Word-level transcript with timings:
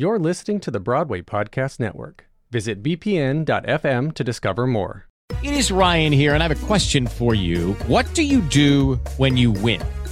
You're 0.00 0.18
listening 0.18 0.60
to 0.60 0.70
the 0.70 0.80
Broadway 0.80 1.20
Podcast 1.20 1.78
Network. 1.78 2.24
Visit 2.50 2.82
bpn.fm 2.82 4.14
to 4.14 4.24
discover 4.24 4.66
more. 4.66 5.06
It 5.42 5.52
is 5.52 5.70
Ryan 5.70 6.10
here, 6.10 6.32
and 6.32 6.42
I 6.42 6.48
have 6.48 6.62
a 6.62 6.66
question 6.66 7.06
for 7.06 7.34
you. 7.34 7.74
What 7.86 8.06
do 8.14 8.22
you 8.22 8.40
do 8.40 8.94
when 9.18 9.36
you 9.36 9.50
win? 9.50 9.82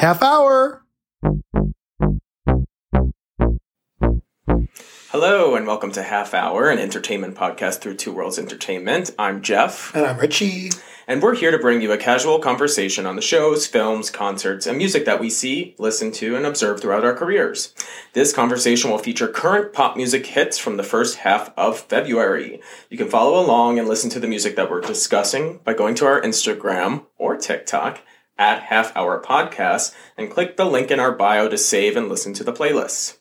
Half 0.00 0.22
hour. 0.22 0.82
Hello, 5.10 5.54
and 5.54 5.66
welcome 5.66 5.92
to 5.92 6.02
Half 6.02 6.32
Hour, 6.32 6.70
an 6.70 6.78
entertainment 6.78 7.34
podcast 7.36 7.82
through 7.82 7.96
Two 7.96 8.14
Worlds 8.14 8.38
Entertainment. 8.38 9.10
I'm 9.18 9.42
Jeff. 9.42 9.94
And 9.94 10.06
I'm 10.06 10.16
Richie. 10.16 10.70
And 11.06 11.22
we're 11.22 11.34
here 11.34 11.50
to 11.50 11.58
bring 11.58 11.82
you 11.82 11.92
a 11.92 11.98
casual 11.98 12.38
conversation 12.38 13.04
on 13.04 13.16
the 13.16 13.20
shows, 13.20 13.66
films, 13.66 14.08
concerts, 14.08 14.66
and 14.66 14.78
music 14.78 15.04
that 15.04 15.20
we 15.20 15.28
see, 15.28 15.74
listen 15.76 16.12
to, 16.12 16.34
and 16.34 16.46
observe 16.46 16.80
throughout 16.80 17.04
our 17.04 17.14
careers. 17.14 17.74
This 18.14 18.32
conversation 18.32 18.90
will 18.90 18.96
feature 18.96 19.28
current 19.28 19.74
pop 19.74 19.98
music 19.98 20.24
hits 20.24 20.56
from 20.56 20.78
the 20.78 20.82
first 20.82 21.18
half 21.18 21.52
of 21.58 21.78
February. 21.78 22.62
You 22.88 22.96
can 22.96 23.10
follow 23.10 23.38
along 23.38 23.78
and 23.78 23.86
listen 23.86 24.08
to 24.10 24.20
the 24.20 24.28
music 24.28 24.56
that 24.56 24.70
we're 24.70 24.80
discussing 24.80 25.60
by 25.62 25.74
going 25.74 25.94
to 25.96 26.06
our 26.06 26.22
Instagram 26.22 27.04
or 27.18 27.36
TikTok 27.36 28.00
at 28.40 28.62
Half 28.64 28.96
Hour 28.96 29.22
Podcast 29.22 29.94
and 30.16 30.30
click 30.30 30.56
the 30.56 30.64
link 30.64 30.90
in 30.90 30.98
our 30.98 31.12
bio 31.12 31.48
to 31.48 31.58
save 31.58 31.96
and 31.96 32.08
listen 32.08 32.32
to 32.34 32.42
the 32.42 32.52
playlists. 32.52 33.18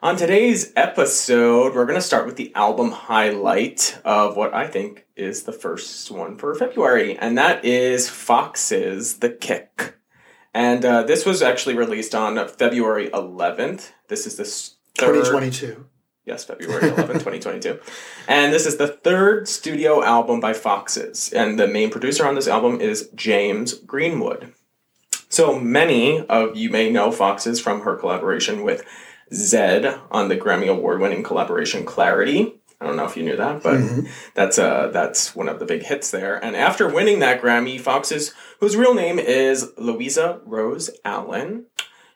On 0.00 0.16
today's 0.16 0.72
episode, 0.74 1.74
we're 1.74 1.86
going 1.86 1.98
to 1.98 2.00
start 2.00 2.26
with 2.26 2.36
the 2.36 2.54
album 2.54 2.92
highlight 2.92 4.00
of 4.04 4.36
what 4.36 4.54
I 4.54 4.66
think 4.66 5.06
is 5.16 5.42
the 5.42 5.52
first 5.52 6.10
one 6.10 6.38
for 6.38 6.54
February, 6.54 7.18
and 7.18 7.36
that 7.36 7.64
is 7.64 8.08
Foxes' 8.08 9.18
The 9.18 9.30
Kick. 9.30 9.96
And 10.54 10.84
uh, 10.84 11.02
this 11.02 11.24
was 11.24 11.42
actually 11.42 11.76
released 11.76 12.14
on 12.14 12.48
February 12.48 13.10
11th. 13.10 13.92
This 14.08 14.26
is 14.26 14.36
the 14.36 14.44
third, 14.44 15.14
2022. 15.24 15.86
Yes, 16.24 16.44
February 16.44 16.88
11, 16.88 17.06
2022. 17.06 17.80
And 18.28 18.52
this 18.52 18.66
is 18.66 18.76
the 18.76 18.86
third 18.86 19.48
studio 19.48 20.02
album 20.04 20.38
by 20.38 20.52
Foxes. 20.52 21.32
And 21.32 21.58
the 21.58 21.66
main 21.66 21.90
producer 21.90 22.26
on 22.26 22.36
this 22.36 22.46
album 22.46 22.80
is 22.80 23.10
James 23.14 23.74
Greenwood. 23.74 24.52
So 25.28 25.58
many 25.58 26.24
of 26.26 26.56
you 26.56 26.70
may 26.70 26.90
know 26.90 27.10
Foxes 27.10 27.58
from 27.58 27.80
her 27.80 27.96
collaboration 27.96 28.62
with 28.62 28.84
Zedd 29.32 30.00
on 30.10 30.28
the 30.28 30.36
Grammy 30.36 30.68
Award 30.68 31.00
winning 31.00 31.22
collaboration 31.22 31.84
Clarity. 31.84 32.60
I 32.80 32.86
don't 32.86 32.96
know 32.96 33.06
if 33.06 33.16
you 33.16 33.22
knew 33.22 33.36
that, 33.36 33.62
but 33.62 33.78
mm-hmm. 33.78 34.06
that's 34.34 34.58
uh 34.58 34.88
that's 34.92 35.34
one 35.36 35.48
of 35.48 35.58
the 35.58 35.64
big 35.64 35.84
hits 35.84 36.10
there. 36.10 36.36
And 36.44 36.56
after 36.56 36.92
winning 36.92 37.20
that 37.20 37.40
Grammy, 37.40 37.80
Foxes, 37.80 38.34
whose 38.60 38.76
real 38.76 38.92
name 38.92 39.18
is 39.18 39.72
Louisa 39.78 40.40
Rose 40.44 40.90
Allen, 41.04 41.66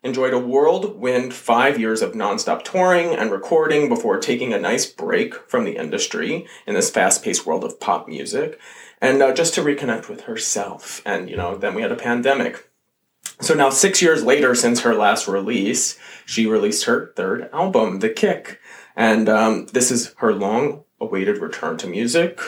enjoyed 0.02 0.32
a 0.32 0.38
whirlwind 0.38 1.34
five 1.34 1.78
years 1.78 2.02
of 2.02 2.12
nonstop 2.12 2.62
touring 2.62 3.14
and 3.14 3.30
recording 3.30 3.88
before 3.88 4.18
taking 4.18 4.52
a 4.52 4.58
nice 4.58 4.86
break 4.86 5.34
from 5.48 5.64
the 5.64 5.76
industry 5.76 6.46
in 6.66 6.74
this 6.74 6.90
fast 6.90 7.24
paced 7.24 7.46
world 7.46 7.64
of 7.64 7.80
pop 7.80 8.08
music 8.08 8.58
and 9.00 9.22
uh, 9.22 9.32
just 9.32 9.54
to 9.54 9.62
reconnect 9.62 10.08
with 10.08 10.22
herself. 10.22 11.02
And, 11.04 11.28
you 11.28 11.36
know, 11.36 11.56
then 11.56 11.74
we 11.74 11.82
had 11.82 11.92
a 11.92 11.96
pandemic. 11.96 12.70
So 13.40 13.54
now, 13.54 13.70
six 13.70 14.00
years 14.00 14.24
later, 14.24 14.54
since 14.54 14.80
her 14.80 14.94
last 14.94 15.28
release, 15.28 15.98
she 16.24 16.46
released 16.46 16.84
her 16.84 17.12
third 17.16 17.50
album, 17.52 18.00
The 18.00 18.08
Kick. 18.08 18.60
And 18.94 19.28
um, 19.28 19.66
this 19.66 19.90
is 19.90 20.14
her 20.18 20.32
long 20.32 20.84
awaited 21.00 21.38
return 21.38 21.76
to 21.78 21.86
music. 21.86 22.40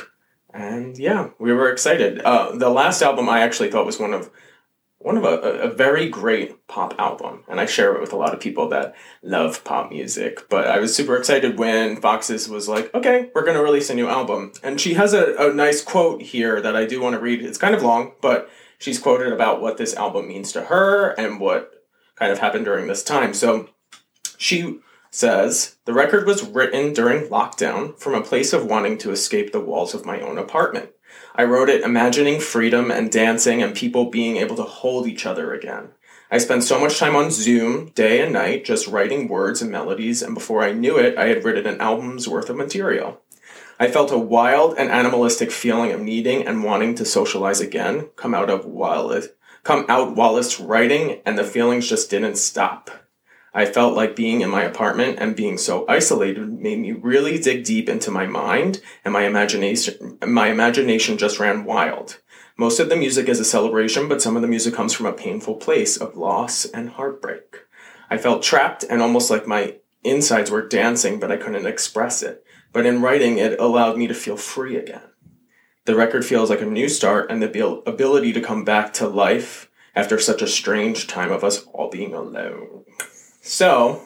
And 0.53 0.97
yeah, 0.97 1.31
we 1.39 1.53
were 1.53 1.71
excited. 1.71 2.21
Uh, 2.21 2.57
the 2.57 2.71
last 2.71 3.03
album 3.03 3.29
I 3.29 3.41
actually 3.41 3.71
thought 3.71 3.85
was 3.85 4.01
one 4.01 4.15
of 4.15 4.31
one 5.01 5.17
of 5.17 5.25
a, 5.25 5.39
a 5.39 5.71
very 5.73 6.09
great 6.09 6.67
pop 6.67 6.95
album, 6.99 7.45
and 7.49 7.61
I 7.61 7.67
share 7.67 7.95
it 7.95 8.01
with 8.01 8.13
a 8.13 8.17
lot 8.17 8.35
of 8.35 8.41
people 8.41 8.69
that 8.71 8.95
love 9.23 9.63
pop 9.65 9.91
music. 9.91 10.49
But 10.49 10.67
I 10.67 10.81
was 10.81 10.95
super 10.95 11.17
excited 11.17 11.59
when 11.59 12.01
Foxes 12.01 12.49
was 12.49 12.69
like, 12.69 12.93
"Okay, 12.95 13.31
we're 13.35 13.45
going 13.45 13.57
to 13.57 13.63
release 13.63 13.91
a 13.91 13.95
new 13.95 14.09
album," 14.09 14.53
and 14.63 14.81
she 14.81 14.95
has 14.95 15.15
a, 15.15 15.35
a 15.37 15.55
nice 15.55 15.83
quote 15.83 16.23
here 16.23 16.61
that 16.61 16.75
I 16.75 16.85
do 16.85 17.01
want 17.01 17.15
to 17.15 17.21
read. 17.21 17.43
It's 17.43 17.59
kind 17.59 17.75
of 17.75 17.83
long, 17.83 18.13
but 18.21 18.51
she's 18.79 18.99
quoted 18.99 19.33
about 19.33 19.61
what 19.61 19.77
this 19.77 19.95
album 19.95 20.29
means 20.29 20.53
to 20.53 20.63
her 20.63 21.11
and 21.11 21.41
what 21.41 21.71
kind 22.17 22.33
of 22.33 22.39
happened 22.39 22.65
during 22.65 22.89
this 22.89 23.05
time. 23.05 23.35
So 23.35 23.69
she 24.37 24.81
says 25.11 25.77
the 25.85 25.93
record 25.93 26.27
was 26.27 26.43
written 26.43 26.93
during 26.93 27.29
lockdown 27.29 27.99
from 27.99 28.15
a 28.15 28.23
place 28.23 28.53
of 28.53 28.67
wanting 28.67 28.99
to 28.99 29.11
escape 29.11 29.53
the 29.53 29.61
walls 29.61 29.95
of 29.95 30.05
my 30.05 30.21
own 30.21 30.39
apartment. 30.39 30.91
I 31.39 31.45
wrote 31.45 31.69
it 31.69 31.85
imagining 31.85 32.41
freedom 32.41 32.91
and 32.91 33.13
dancing 33.13 33.63
and 33.63 33.73
people 33.73 34.07
being 34.07 34.39
able 34.39 34.57
to 34.57 34.65
hold 34.65 35.07
each 35.07 35.25
other 35.25 35.55
again. 35.55 35.91
I 36.33 36.39
spent 36.39 36.65
so 36.65 36.81
much 36.81 36.99
time 36.99 37.15
on 37.15 37.31
Zoom, 37.31 37.91
day 37.91 38.21
and 38.21 38.33
night, 38.33 38.65
just 38.65 38.89
writing 38.89 39.29
words 39.29 39.63
and 39.63 39.71
melodies, 39.71 40.21
and 40.21 40.35
before 40.35 40.65
I 40.65 40.73
knew 40.73 40.99
it, 40.99 41.17
I 41.17 41.29
had 41.29 41.45
written 41.45 41.65
an 41.65 41.81
album's 41.81 42.29
worth 42.29 42.51
of 42.51 42.57
material. 42.57 43.21
I 43.79 43.87
felt 43.87 44.11
a 44.11 44.19
wild 44.19 44.77
and 44.77 44.91
animalistic 44.91 45.53
feeling 45.53 45.93
of 45.93 46.01
needing 46.01 46.45
and 46.45 46.65
wanting 46.65 46.97
to 46.97 47.05
socialize 47.05 47.61
again 47.61 48.09
come 48.17 48.35
out 48.35 48.51
of 48.51 48.67
Wallace, 48.67 49.29
come 49.63 49.87
out 49.89 50.17
Wallace 50.17 50.59
writing, 50.59 51.21
and 51.25 51.39
the 51.39 51.45
feelings 51.45 51.89
just 51.89 52.11
didn't 52.11 52.37
stop. 52.37 52.91
I 53.55 53.67
felt 53.67 53.97
like 53.97 54.15
being 54.15 54.41
in 54.41 54.51
my 54.51 54.63
apartment 54.63 55.19
and 55.19 55.35
being 55.35 55.59
so 55.59 55.87
isolated 55.89 56.49
made 56.49 56.79
me 56.79 56.93
really 56.93 57.39
dig 57.39 57.65
deep 57.65 57.89
into 57.89 58.11
my 58.11 58.27
mind 58.27 58.81
and 59.05 59.13
my 59.13 59.25
imagination 59.25 60.19
my 60.27 60.49
imagination 60.49 61.19
just 61.19 61.39
ran 61.39 61.65
wild. 61.65 62.21
Most 62.57 62.81
of 62.81 62.89
the 62.89 62.97
music 62.97 63.29
is 63.29 63.39
a 63.39 63.45
celebration, 63.45 64.09
but 64.09 64.21
some 64.21 64.35
of 64.37 64.43
the 64.43 64.49
music 64.49 64.75
comes 64.75 64.93
from 64.93 65.07
a 65.07 65.13
painful 65.13 65.57
place 65.57 65.97
of 65.97 66.17
loss 66.17 66.65
and 66.65 66.91
heartbreak. 66.91 67.65
I 68.11 68.19
felt 68.19 68.43
trapped 68.43 68.85
and 68.89 69.01
almost 69.01 69.31
like 69.31 69.47
my 69.47 69.77
insides 70.03 70.51
were 70.51 70.67
dancing, 70.67 71.21
but 71.21 71.31
I 71.31 71.37
couldn't 71.37 71.67
express 71.67 72.23
it. 72.23 72.45
But 72.73 72.85
in 72.85 73.01
writing, 73.01 73.39
it 73.39 73.59
allowed 73.61 73.97
me 73.97 74.07
to 74.09 74.15
feel 74.15 74.37
free 74.37 74.77
again. 74.77 75.03
The 75.85 75.97
record 75.97 76.25
feels 76.25 76.51
like 76.51 76.61
a 76.61 76.67
new 76.67 76.89
start 76.89 77.31
and 77.31 77.43
the 77.43 77.83
ability 77.87 78.33
to 78.35 78.41
come 78.41 78.65
back 78.65 78.93
to 78.95 79.09
life 79.09 79.71
after 79.95 80.19
such 80.19 80.43
a 80.43 80.47
strange 80.47 81.07
time 81.07 81.33
of 81.33 81.43
us 81.43 81.65
all 81.73 81.89
being 81.89 82.13
alone. 82.13 82.85
So, 83.49 84.03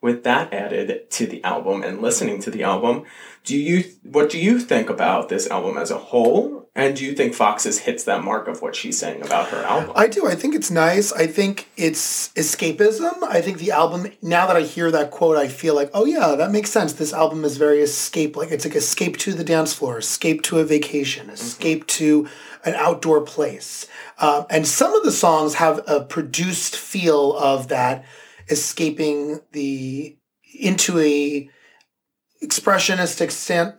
with 0.00 0.24
that 0.24 0.54
added 0.54 1.10
to 1.10 1.26
the 1.26 1.44
album 1.44 1.82
and 1.82 2.00
listening 2.00 2.40
to 2.40 2.50
the 2.50 2.62
album, 2.62 3.04
do 3.44 3.54
you 3.54 3.84
what 4.04 4.30
do 4.30 4.38
you 4.38 4.58
think 4.58 4.88
about 4.88 5.28
this 5.28 5.46
album 5.50 5.76
as 5.76 5.90
a 5.90 5.98
whole? 5.98 6.70
And 6.74 6.96
do 6.96 7.04
you 7.04 7.14
think 7.14 7.34
Foxes 7.34 7.80
hits 7.80 8.04
that 8.04 8.24
mark 8.24 8.48
of 8.48 8.62
what 8.62 8.74
she's 8.74 8.96
saying 8.96 9.20
about 9.20 9.48
her 9.48 9.62
album? 9.64 9.92
I 9.94 10.06
do. 10.06 10.26
I 10.26 10.34
think 10.34 10.54
it's 10.54 10.70
nice. 10.70 11.12
I 11.12 11.26
think 11.26 11.68
it's 11.76 12.28
escapism. 12.28 13.22
I 13.24 13.42
think 13.42 13.58
the 13.58 13.72
album 13.72 14.10
now 14.22 14.46
that 14.46 14.56
I 14.56 14.62
hear 14.62 14.90
that 14.90 15.10
quote, 15.10 15.36
I 15.36 15.48
feel 15.48 15.74
like, 15.74 15.90
oh 15.92 16.06
yeah, 16.06 16.34
that 16.36 16.50
makes 16.50 16.70
sense. 16.70 16.94
This 16.94 17.12
album 17.12 17.44
is 17.44 17.58
very 17.58 17.80
escape 17.80 18.34
like 18.34 18.50
it's 18.50 18.64
like 18.64 18.76
escape 18.76 19.18
to 19.18 19.34
the 19.34 19.44
dance 19.44 19.74
floor, 19.74 19.98
escape 19.98 20.40
to 20.44 20.58
a 20.58 20.64
vacation, 20.64 21.26
mm-hmm. 21.26 21.34
escape 21.34 21.80
mm-hmm. 21.80 21.98
to 21.98 22.28
an 22.64 22.74
outdoor 22.76 23.20
place. 23.20 23.86
Uh, 24.18 24.44
and 24.48 24.66
some 24.66 24.94
of 24.94 25.02
the 25.02 25.12
songs 25.12 25.54
have 25.54 25.80
a 25.86 26.00
produced 26.00 26.76
feel 26.76 27.36
of 27.36 27.68
that 27.68 28.06
escaping 28.50 29.40
the 29.52 30.16
into 30.58 30.98
a 30.98 31.48
expressionistic 32.42 33.30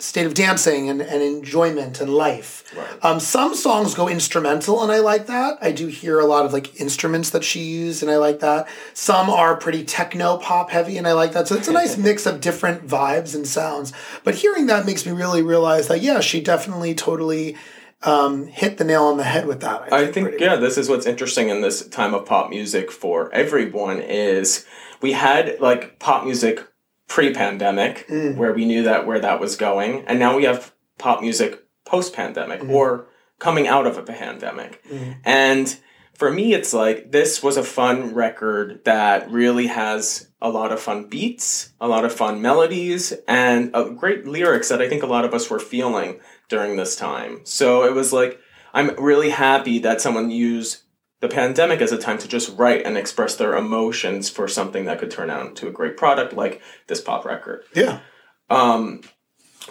state 0.01 0.25
of 0.25 0.35
dancing 0.35 0.87
and, 0.87 1.01
and 1.01 1.23
enjoyment 1.23 1.99
and 1.99 2.13
life. 2.13 2.63
Um, 3.03 3.19
some 3.19 3.55
songs 3.55 3.95
go 3.95 4.07
instrumental, 4.07 4.83
and 4.83 4.91
I 4.91 4.99
like 4.99 5.25
that. 5.27 5.57
I 5.61 5.71
do 5.71 5.87
hear 5.87 6.19
a 6.19 6.25
lot 6.25 6.45
of 6.45 6.53
like 6.53 6.79
instruments 6.79 7.31
that 7.31 7.43
she 7.43 7.61
used, 7.61 8.03
and 8.03 8.11
I 8.11 8.17
like 8.17 8.39
that. 8.41 8.67
Some 8.93 9.31
are 9.31 9.55
pretty 9.55 9.83
techno 9.83 10.37
pop 10.37 10.69
heavy, 10.69 10.97
and 10.97 11.07
I 11.07 11.13
like 11.13 11.33
that. 11.33 11.47
So 11.47 11.55
it's 11.55 11.67
a 11.67 11.73
nice 11.73 11.97
mix 11.97 12.27
of 12.27 12.39
different 12.39 12.87
vibes 12.87 13.33
and 13.33 13.47
sounds. 13.47 13.93
But 14.23 14.35
hearing 14.35 14.67
that 14.67 14.85
makes 14.85 15.07
me 15.07 15.11
really 15.11 15.41
realize 15.41 15.87
that 15.87 16.01
yeah, 16.01 16.19
she 16.19 16.39
definitely 16.39 16.93
totally 16.93 17.57
um, 18.03 18.47
hit 18.47 18.77
the 18.77 18.83
nail 18.83 19.03
on 19.05 19.17
the 19.17 19.23
head 19.23 19.45
with 19.45 19.61
that. 19.61 19.91
I 19.93 20.07
think 20.11 20.29
pretty 20.29 20.43
yeah, 20.43 20.55
this 20.55 20.77
is 20.77 20.89
what's 20.89 21.05
interesting 21.05 21.49
in 21.49 21.61
this 21.61 21.87
time 21.87 22.13
of 22.13 22.25
pop 22.25 22.49
music 22.49 22.91
for 22.91 23.31
everyone 23.33 23.99
is 24.01 24.65
we 25.01 25.11
had 25.13 25.59
like 25.59 25.99
pop 25.99 26.23
music 26.25 26.67
pre-pandemic 27.07 28.07
Mm. 28.07 28.35
where 28.37 28.53
we 28.53 28.65
knew 28.65 28.83
that 28.83 29.05
where 29.05 29.19
that 29.19 29.39
was 29.39 29.55
going, 29.55 30.03
and 30.07 30.17
now 30.19 30.35
we 30.35 30.43
have 30.45 30.73
pop 30.97 31.21
music 31.21 31.63
post-pandemic 31.85 32.61
Mm. 32.61 32.69
or 32.71 33.07
coming 33.39 33.67
out 33.67 33.85
of 33.87 33.97
a 33.97 34.03
pandemic. 34.03 34.81
And 35.25 35.75
for 36.13 36.31
me, 36.31 36.53
it's 36.53 36.73
like 36.73 37.11
this 37.11 37.41
was 37.43 37.57
a 37.57 37.63
fun 37.63 38.13
record 38.13 38.81
that 38.85 39.29
really 39.31 39.67
has 39.67 40.27
a 40.41 40.49
lot 40.49 40.71
of 40.71 40.79
fun 40.79 41.05
beats, 41.05 41.71
a 41.81 41.87
lot 41.87 42.05
of 42.05 42.13
fun 42.13 42.41
melodies, 42.41 43.13
and 43.27 43.73
great 43.97 44.25
lyrics 44.27 44.69
that 44.69 44.81
I 44.81 44.87
think 44.87 45.03
a 45.03 45.07
lot 45.07 45.25
of 45.25 45.33
us 45.33 45.49
were 45.49 45.59
feeling 45.59 46.19
during 46.51 46.75
this 46.75 46.95
time. 46.97 47.39
So 47.45 47.85
it 47.85 47.95
was 47.95 48.11
like, 48.11 48.39
I'm 48.73 48.93
really 48.97 49.29
happy 49.29 49.79
that 49.79 50.01
someone 50.01 50.29
used 50.29 50.83
the 51.21 51.29
pandemic 51.29 51.81
as 51.81 51.93
a 51.93 51.97
time 51.97 52.17
to 52.17 52.27
just 52.27 52.55
write 52.57 52.85
and 52.85 52.97
express 52.97 53.35
their 53.35 53.55
emotions 53.55 54.29
for 54.29 54.47
something 54.47 54.85
that 54.85 54.99
could 54.99 55.09
turn 55.09 55.29
out 55.29 55.47
into 55.47 55.67
a 55.67 55.71
great 55.71 55.95
product 55.95 56.33
like 56.33 56.61
this 56.87 56.99
pop 56.99 57.23
record. 57.25 57.63
Yeah. 57.73 58.01
Um, 58.49 59.01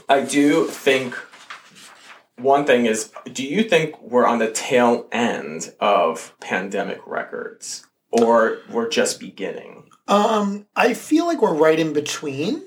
I 0.09 0.23
do 0.23 0.67
think 0.67 1.15
one 2.37 2.65
thing 2.65 2.87
is 2.87 3.13
do 3.31 3.45
you 3.45 3.63
think 3.63 4.01
we're 4.01 4.27
on 4.27 4.39
the 4.39 4.51
tail 4.51 5.07
end 5.13 5.75
of 5.81 6.35
pandemic 6.41 7.07
records 7.07 7.87
or 8.11 8.59
we're 8.71 8.89
just 8.89 9.21
beginning? 9.21 9.91
Um, 10.09 10.67
I 10.75 10.95
feel 10.95 11.27
like 11.27 11.43
we're 11.43 11.55
right 11.55 11.79
in 11.79 11.93
between. 11.93 12.63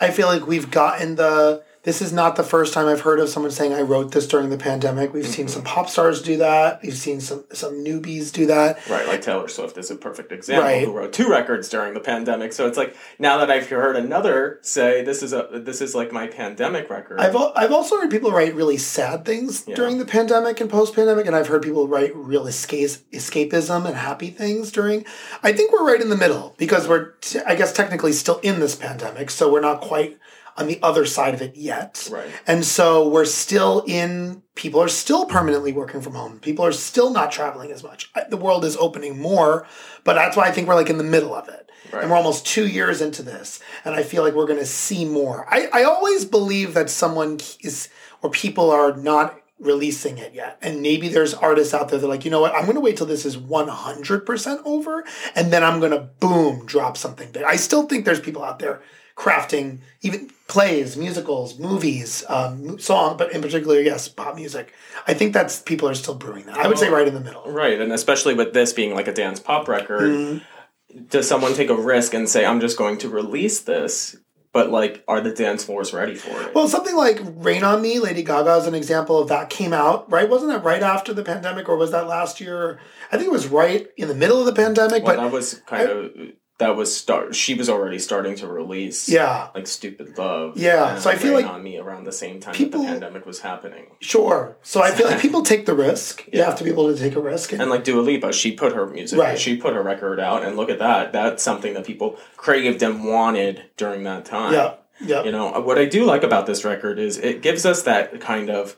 I 0.00 0.10
feel 0.10 0.28
like 0.28 0.46
we've 0.46 0.70
gotten 0.70 1.16
the. 1.16 1.64
This 1.86 2.02
is 2.02 2.12
not 2.12 2.34
the 2.34 2.42
first 2.42 2.74
time 2.74 2.88
I've 2.88 3.02
heard 3.02 3.20
of 3.20 3.28
someone 3.28 3.52
saying 3.52 3.72
I 3.72 3.80
wrote 3.80 4.10
this 4.10 4.26
during 4.26 4.50
the 4.50 4.58
pandemic. 4.58 5.12
We've 5.12 5.24
seen 5.24 5.46
some 5.46 5.62
mm-hmm. 5.62 5.72
pop 5.72 5.88
stars 5.88 6.20
do 6.20 6.36
that. 6.38 6.82
We've 6.82 6.96
seen 6.96 7.20
some 7.20 7.44
some 7.52 7.74
newbies 7.74 8.32
do 8.32 8.46
that. 8.46 8.84
Right, 8.88 9.06
like 9.06 9.22
Taylor 9.22 9.46
Swift 9.46 9.78
is 9.78 9.88
a 9.92 9.94
perfect 9.94 10.32
example 10.32 10.64
Right. 10.64 10.84
who 10.84 10.92
wrote 10.92 11.12
two 11.12 11.30
records 11.30 11.68
during 11.68 11.94
the 11.94 12.00
pandemic. 12.00 12.52
So 12.54 12.66
it's 12.66 12.76
like 12.76 12.96
now 13.20 13.38
that 13.38 13.52
I've 13.52 13.68
heard 13.68 13.94
another 13.94 14.58
say 14.62 15.04
this 15.04 15.22
is 15.22 15.32
a 15.32 15.48
this 15.52 15.80
is 15.80 15.94
like 15.94 16.10
my 16.10 16.26
pandemic 16.26 16.90
record. 16.90 17.20
I've 17.20 17.36
I've 17.36 17.70
also 17.70 18.00
heard 18.00 18.10
people 18.10 18.32
write 18.32 18.56
really 18.56 18.78
sad 18.78 19.24
things 19.24 19.62
during 19.62 19.98
the 19.98 20.04
pandemic 20.04 20.60
and 20.60 20.68
post 20.68 20.92
pandemic, 20.92 21.26
and 21.26 21.36
I've 21.36 21.46
heard 21.46 21.62
people 21.62 21.86
write 21.86 22.16
real 22.16 22.48
escape 22.48 22.90
escapism 23.12 23.86
and 23.86 23.94
happy 23.94 24.30
things 24.30 24.72
during. 24.72 25.04
I 25.44 25.52
think 25.52 25.72
we're 25.72 25.86
right 25.86 26.00
in 26.00 26.08
the 26.08 26.16
middle 26.16 26.56
because 26.58 26.88
we're 26.88 27.12
t- 27.20 27.38
I 27.46 27.54
guess 27.54 27.72
technically 27.72 28.12
still 28.12 28.38
in 28.38 28.58
this 28.58 28.74
pandemic, 28.74 29.30
so 29.30 29.52
we're 29.52 29.60
not 29.60 29.80
quite 29.80 30.18
on 30.56 30.66
the 30.66 30.78
other 30.82 31.06
side 31.06 31.34
of 31.34 31.42
it 31.42 31.56
yet. 31.56 32.08
Right. 32.10 32.30
And 32.46 32.64
so 32.64 33.08
we're 33.08 33.24
still 33.24 33.84
in. 33.86 34.42
People 34.54 34.80
are 34.80 34.88
still 34.88 35.26
permanently 35.26 35.72
working 35.72 36.00
from 36.00 36.14
home. 36.14 36.38
People 36.40 36.64
are 36.64 36.72
still 36.72 37.10
not 37.10 37.30
traveling 37.30 37.70
as 37.70 37.82
much. 37.82 38.10
The 38.30 38.36
world 38.36 38.64
is 38.64 38.76
opening 38.78 39.20
more, 39.20 39.66
but 40.04 40.14
that's 40.14 40.36
why 40.36 40.44
I 40.44 40.50
think 40.50 40.66
we're 40.66 40.74
like 40.74 40.90
in 40.90 40.98
the 40.98 41.04
middle 41.04 41.34
of 41.34 41.48
it. 41.48 41.70
And 41.92 42.10
we're 42.10 42.16
almost 42.16 42.46
two 42.46 42.66
years 42.66 43.00
into 43.00 43.22
this, 43.22 43.60
and 43.84 43.94
I 43.94 44.02
feel 44.02 44.24
like 44.24 44.34
we're 44.34 44.46
going 44.46 44.58
to 44.58 44.66
see 44.66 45.04
more. 45.04 45.46
I, 45.48 45.68
I 45.72 45.82
always 45.84 46.24
believe 46.24 46.74
that 46.74 46.90
someone 46.90 47.38
is, 47.60 47.88
or 48.22 48.30
people 48.30 48.70
are 48.70 48.96
not 48.96 49.40
releasing 49.58 50.18
it 50.18 50.34
yet. 50.34 50.58
And 50.60 50.82
maybe 50.82 51.08
there's 51.08 51.32
artists 51.32 51.72
out 51.72 51.88
there 51.88 51.98
that 51.98 52.06
are 52.06 52.10
like, 52.10 52.24
you 52.24 52.30
know 52.30 52.40
what, 52.40 52.54
I'm 52.54 52.64
going 52.64 52.74
to 52.74 52.80
wait 52.80 52.96
till 52.96 53.06
this 53.06 53.24
is 53.24 53.36
100% 53.36 54.62
over, 54.64 55.04
and 55.34 55.52
then 55.52 55.64
I'm 55.64 55.80
going 55.80 55.92
to 55.92 56.10
boom, 56.20 56.66
drop 56.66 56.96
something 56.96 57.30
big. 57.30 57.44
I 57.44 57.56
still 57.56 57.86
think 57.86 58.04
there's 58.04 58.20
people 58.20 58.44
out 58.44 58.58
there 58.58 58.82
crafting 59.16 59.78
even 60.02 60.30
plays, 60.46 60.96
musicals, 60.96 61.58
movies, 61.58 62.22
um, 62.28 62.78
song, 62.78 63.16
but 63.16 63.32
in 63.32 63.42
particular, 63.42 63.80
yes, 63.80 64.08
pop 64.08 64.36
music. 64.36 64.72
I 65.06 65.14
think 65.14 65.32
that's 65.32 65.60
people 65.60 65.88
are 65.88 65.94
still 65.94 66.14
brewing 66.14 66.46
that. 66.46 66.58
I 66.58 66.68
would 66.68 66.78
say 66.78 66.88
right 66.90 67.08
in 67.08 67.14
the 67.14 67.20
middle. 67.20 67.42
Right, 67.50 67.80
and 67.80 67.92
especially 67.92 68.34
with 68.34 68.52
this 68.52 68.72
being 68.72 68.94
like 68.94 69.08
a 69.08 69.12
dance 69.12 69.40
pop 69.40 69.66
record, 69.68 70.10
Mm-hmm. 70.10 71.04
does 71.08 71.26
someone 71.28 71.54
take 71.54 71.70
a 71.70 71.74
risk 71.74 72.14
and 72.14 72.28
say, 72.28 72.44
"I'm 72.44 72.60
just 72.60 72.78
going 72.78 72.98
to 72.98 73.08
release 73.08 73.60
this"? 73.60 74.16
But 74.52 74.70
like, 74.70 75.04
are 75.06 75.20
the 75.20 75.32
dance 75.32 75.64
floors 75.64 75.92
ready 75.92 76.14
for 76.14 76.40
it? 76.42 76.54
Well, 76.54 76.66
something 76.66 76.96
like 76.96 77.20
Rain 77.22 77.62
on 77.62 77.82
Me, 77.82 77.98
Lady 77.98 78.22
Gaga 78.22 78.54
is 78.56 78.66
an 78.66 78.74
example 78.74 79.18
of 79.18 79.28
that 79.28 79.50
came 79.50 79.74
out, 79.74 80.10
right? 80.10 80.30
Wasn't 80.30 80.50
that 80.50 80.64
right 80.64 80.82
after 80.82 81.12
the 81.12 81.22
pandemic 81.22 81.68
or 81.68 81.76
was 81.76 81.90
that 81.90 82.06
last 82.06 82.40
year? 82.40 82.78
I 83.12 83.16
think 83.18 83.26
it 83.26 83.32
was 83.32 83.48
right 83.48 83.86
in 83.98 84.08
the 84.08 84.14
middle 84.14 84.40
of 84.40 84.46
the 84.46 84.54
pandemic, 84.54 85.02
Well, 85.04 85.16
but 85.16 85.22
that 85.24 85.30
was 85.32 85.60
kind 85.66 85.90
of 85.90 86.10
that 86.58 86.74
was 86.74 86.94
start. 86.96 87.34
She 87.34 87.52
was 87.54 87.68
already 87.68 87.98
starting 87.98 88.34
to 88.36 88.46
release, 88.46 89.08
Yeah. 89.10 89.48
like 89.54 89.66
"Stupid 89.66 90.16
Love." 90.16 90.56
Yeah, 90.56 90.94
and 90.94 91.02
so 91.02 91.10
I 91.10 91.16
feel 91.16 91.34
like 91.34 91.44
on 91.46 91.62
me 91.62 91.78
around 91.78 92.04
the 92.04 92.12
same 92.12 92.40
time 92.40 92.54
people- 92.54 92.80
that 92.80 92.86
the 92.86 92.92
pandemic 92.92 93.26
was 93.26 93.40
happening. 93.40 93.86
sure. 94.00 94.56
So 94.62 94.80
I 94.82 94.90
feel 94.90 95.06
like 95.06 95.20
people 95.20 95.42
take 95.42 95.66
the 95.66 95.74
risk. 95.74 96.24
You 96.32 96.42
have 96.42 96.56
to 96.56 96.64
be 96.64 96.70
able 96.70 96.92
to 96.92 96.98
take 96.98 97.14
a 97.14 97.20
risk. 97.20 97.52
And 97.52 97.68
like 97.68 97.84
Dua 97.84 98.00
Lipa, 98.00 98.32
she 98.32 98.52
put 98.52 98.72
her 98.72 98.86
music, 98.86 99.18
Right. 99.18 99.38
she 99.38 99.56
put 99.56 99.74
her 99.74 99.82
record 99.82 100.18
out, 100.18 100.44
and 100.44 100.56
look 100.56 100.70
at 100.70 100.78
that. 100.78 101.12
That's 101.12 101.42
something 101.42 101.74
that 101.74 101.84
people 101.84 102.16
craved 102.36 102.82
and 102.82 103.04
wanted 103.04 103.62
during 103.76 104.04
that 104.04 104.24
time. 104.24 104.54
yeah, 104.54 104.74
yeah. 105.04 105.24
You 105.24 105.32
know, 105.32 105.50
what 105.60 105.78
I 105.78 105.84
do 105.84 106.04
like 106.04 106.22
about 106.22 106.46
this 106.46 106.64
record 106.64 106.98
is 106.98 107.18
it 107.18 107.42
gives 107.42 107.66
us 107.66 107.82
that 107.82 108.18
kind 108.20 108.48
of 108.50 108.76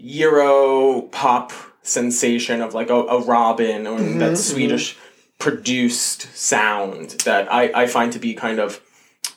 Euro 0.00 1.02
pop 1.10 1.52
sensation 1.82 2.60
of 2.60 2.74
like 2.74 2.90
a, 2.90 2.94
a 2.94 3.20
Robyn 3.20 3.86
or 3.86 3.98
Mm-hmm, 3.98 4.18
that 4.18 4.38
Swedish 4.38 4.96
produced 5.38 6.34
sound 6.36 7.10
that 7.24 7.52
I, 7.52 7.82
I 7.82 7.86
find 7.86 8.12
to 8.12 8.18
be 8.18 8.34
kind 8.34 8.58
of 8.58 8.80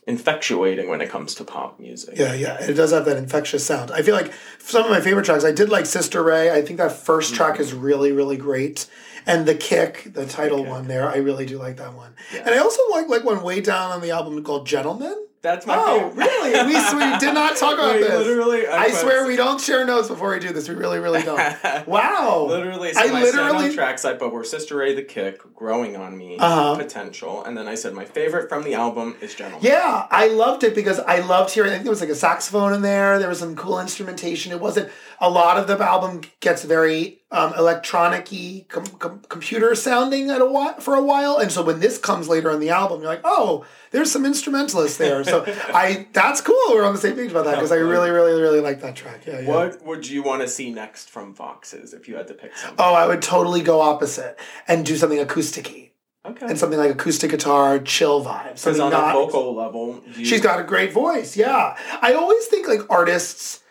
infatuating 0.08 0.90
when 0.90 1.00
it 1.00 1.10
comes 1.10 1.36
to 1.36 1.44
pop 1.44 1.80
music. 1.80 2.18
Yeah, 2.18 2.34
yeah, 2.34 2.58
it 2.60 2.74
does 2.74 2.92
have 2.92 3.06
that 3.06 3.18
infectious 3.18 3.66
sound. 3.66 3.92
I 3.92 4.02
feel 4.02 4.16
like 4.16 4.34
some 4.60 4.86
of 4.86 4.90
my 4.90 5.00
favorite 5.00 5.26
tracks. 5.26 5.46
I 5.46 5.52
did 5.52 5.70
like 5.70 5.86
Sister 5.86 6.24
Ray. 6.24 6.52
I 6.52 6.62
think 6.62 6.78
that 6.78 6.92
1st 6.92 7.06
mm-hmm. 7.06 7.36
track 7.36 7.60
is 7.60 7.74
really, 7.74 8.12
really 8.12 8.38
great, 8.38 8.90
and 9.26 9.46
the 9.46 9.56
kick, 9.56 10.12
the 10.14 10.26
title 10.26 10.66
one 10.66 10.88
there, 10.88 11.08
I 11.08 11.18
really 11.18 11.46
do 11.46 11.60
like 11.60 11.78
that 11.78 11.94
one. 11.94 12.16
And 12.34 12.50
I 12.50 12.58
also 12.58 12.82
like 12.90 13.08
like 13.08 13.24
one 13.24 13.44
way 13.44 13.62
down 13.62 13.92
on 13.92 14.02
the 14.02 14.12
album 14.12 14.44
called 14.44 14.66
Gentleman. 14.66 15.28
That's 15.42 15.66
my 15.66 15.76
Oh, 15.76 16.10
favorite. 16.10 16.16
really? 16.28 16.52
We, 16.68 16.76
we 16.76 17.18
did 17.18 17.34
not 17.34 17.58
talk 17.58 17.74
about 17.80 17.94
Wait, 17.96 18.02
this. 18.02 18.28
literally, 18.28 18.68
I 18.68 18.84
I, 18.84 18.92
swear 18.92 19.26
we 19.26 19.36
don't 19.36 19.60
share 19.60 19.84
notes 19.86 20.08
before 20.08 20.30
we 20.32 20.40
do 20.40 20.54
this. 20.54 20.70
We 20.70 20.76
really, 20.76 21.00
really 21.00 21.24
don't. 21.24 21.40
Wow. 21.88 22.46
Literally, 22.48 22.94
so 22.94 23.00
I 23.02 23.08
my 23.08 23.22
literally. 23.24 23.48
literally 23.54 23.74
tracks 23.76 24.06
I 24.06 24.14
put 24.14 24.32
were 24.32 24.44
Sister 24.44 24.76
Ray 24.78 24.94
the 24.94 25.02
Kick, 25.02 25.42
Growing 25.56 25.96
on 25.98 26.16
Me, 26.16 26.38
Uh-huh. 26.38 26.76
Potential, 26.76 27.44
and 27.44 27.58
then 27.58 27.68
I 27.68 27.74
said 27.74 27.94
my 27.94 28.06
favorite 28.06 28.50
from 28.50 28.64
the 28.64 28.76
album 28.76 29.16
is 29.20 29.34
Gentleman. 29.34 29.62
Yeah, 29.64 30.06
I 30.12 30.28
loved 30.28 30.64
it 30.64 30.76
because 30.76 31.00
I 31.00 31.20
loved 31.20 31.52
hearing. 31.54 31.72
I 31.72 31.74
think 31.74 31.86
there 31.86 31.92
was 31.92 32.02
like 32.02 32.10
a 32.10 32.16
saxophone 32.16 32.74
in 32.74 32.84
there. 32.84 33.18
There 33.18 33.30
was 33.30 33.40
some 33.40 33.56
cool 33.56 33.80
instrumentation. 33.80 34.52
It 34.52 34.60
wasn't 34.60 34.90
a 35.22 35.30
lot 35.30 35.58
of 35.58 35.68
the 35.68 35.80
album 35.80 36.22
gets 36.40 36.64
very 36.64 37.20
um, 37.32 37.54
electronic-y, 37.54 38.66
com- 38.68 38.86
com- 38.86 39.22
computer 39.30 39.74
sounding 39.76 40.30
at 40.30 40.42
a 40.42 40.46
while, 40.46 40.80
for 40.82 40.96
a 40.96 41.04
while, 41.04 41.38
and 41.38 41.52
so 41.52 41.64
when 41.64 41.80
this 41.80 41.98
comes 41.98 42.28
later 42.28 42.52
in 42.52 42.60
the 42.60 42.72
album, 42.72 43.02
you're 43.02 43.10
like, 43.10 43.22
oh, 43.24 43.66
there's 43.92 44.12
some 44.12 44.26
instrumentalists 44.26 44.98
there. 44.98 45.24
So 45.24 45.46
I 45.74 46.08
that's 46.12 46.42
cool. 46.42 46.56
We're 46.70 46.84
on 46.84 46.94
the 46.94 47.00
same 47.00 47.16
page 47.16 47.32
about 47.32 47.46
that 47.46 47.56
because 47.56 47.72
I 47.72 47.76
really, 47.76 48.10
really, 48.10 48.42
really 48.42 48.60
like 48.60 48.82
that 48.82 48.96
track. 48.96 49.26
Yeah, 49.26 49.40
yeah. 49.40 49.48
What 49.48 49.86
would 49.86 50.10
you 50.10 50.24
want 50.24 50.42
to 50.42 50.48
see 50.48 50.72
next 50.72 51.10
from 51.10 51.34
Foxes 51.34 51.94
if 51.94 52.10
you 52.10 52.16
had 52.16 52.28
to 52.28 52.34
pick 52.34 52.58
something? 52.58 52.78
Oh, 52.80 52.94
I 52.94 53.06
would 53.08 53.22
totally 53.22 53.62
go 53.62 53.80
opposite 53.80 54.38
and 54.68 54.86
do 54.86 54.98
something 54.98 55.20
acoustic-y 55.20 55.92
okay. 56.26 56.46
and 56.46 56.58
something 56.58 56.80
like 56.80 56.92
acoustic 56.92 57.32
guitar, 57.32 57.80
chill 57.80 58.24
vibes. 58.24 58.64
Because 58.64 58.80
on 58.80 58.92
not 58.92 59.16
a 59.16 59.20
vocal 59.20 59.56
level, 59.56 60.02
you, 60.16 60.26
She's 60.26 60.42
got 60.42 60.60
a 60.60 60.64
great 60.64 60.92
voice. 60.92 61.36
Yeah. 61.36 61.78
I 62.02 62.14
always 62.14 62.46
think 62.48 62.68
like 62.68 62.82
artists, 62.90 63.62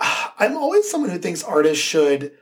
I'm 0.38 0.56
always 0.56 0.90
someone 0.90 1.10
who 1.10 1.18
thinks 1.18 1.42
artists 1.42 1.82
should 1.82 2.32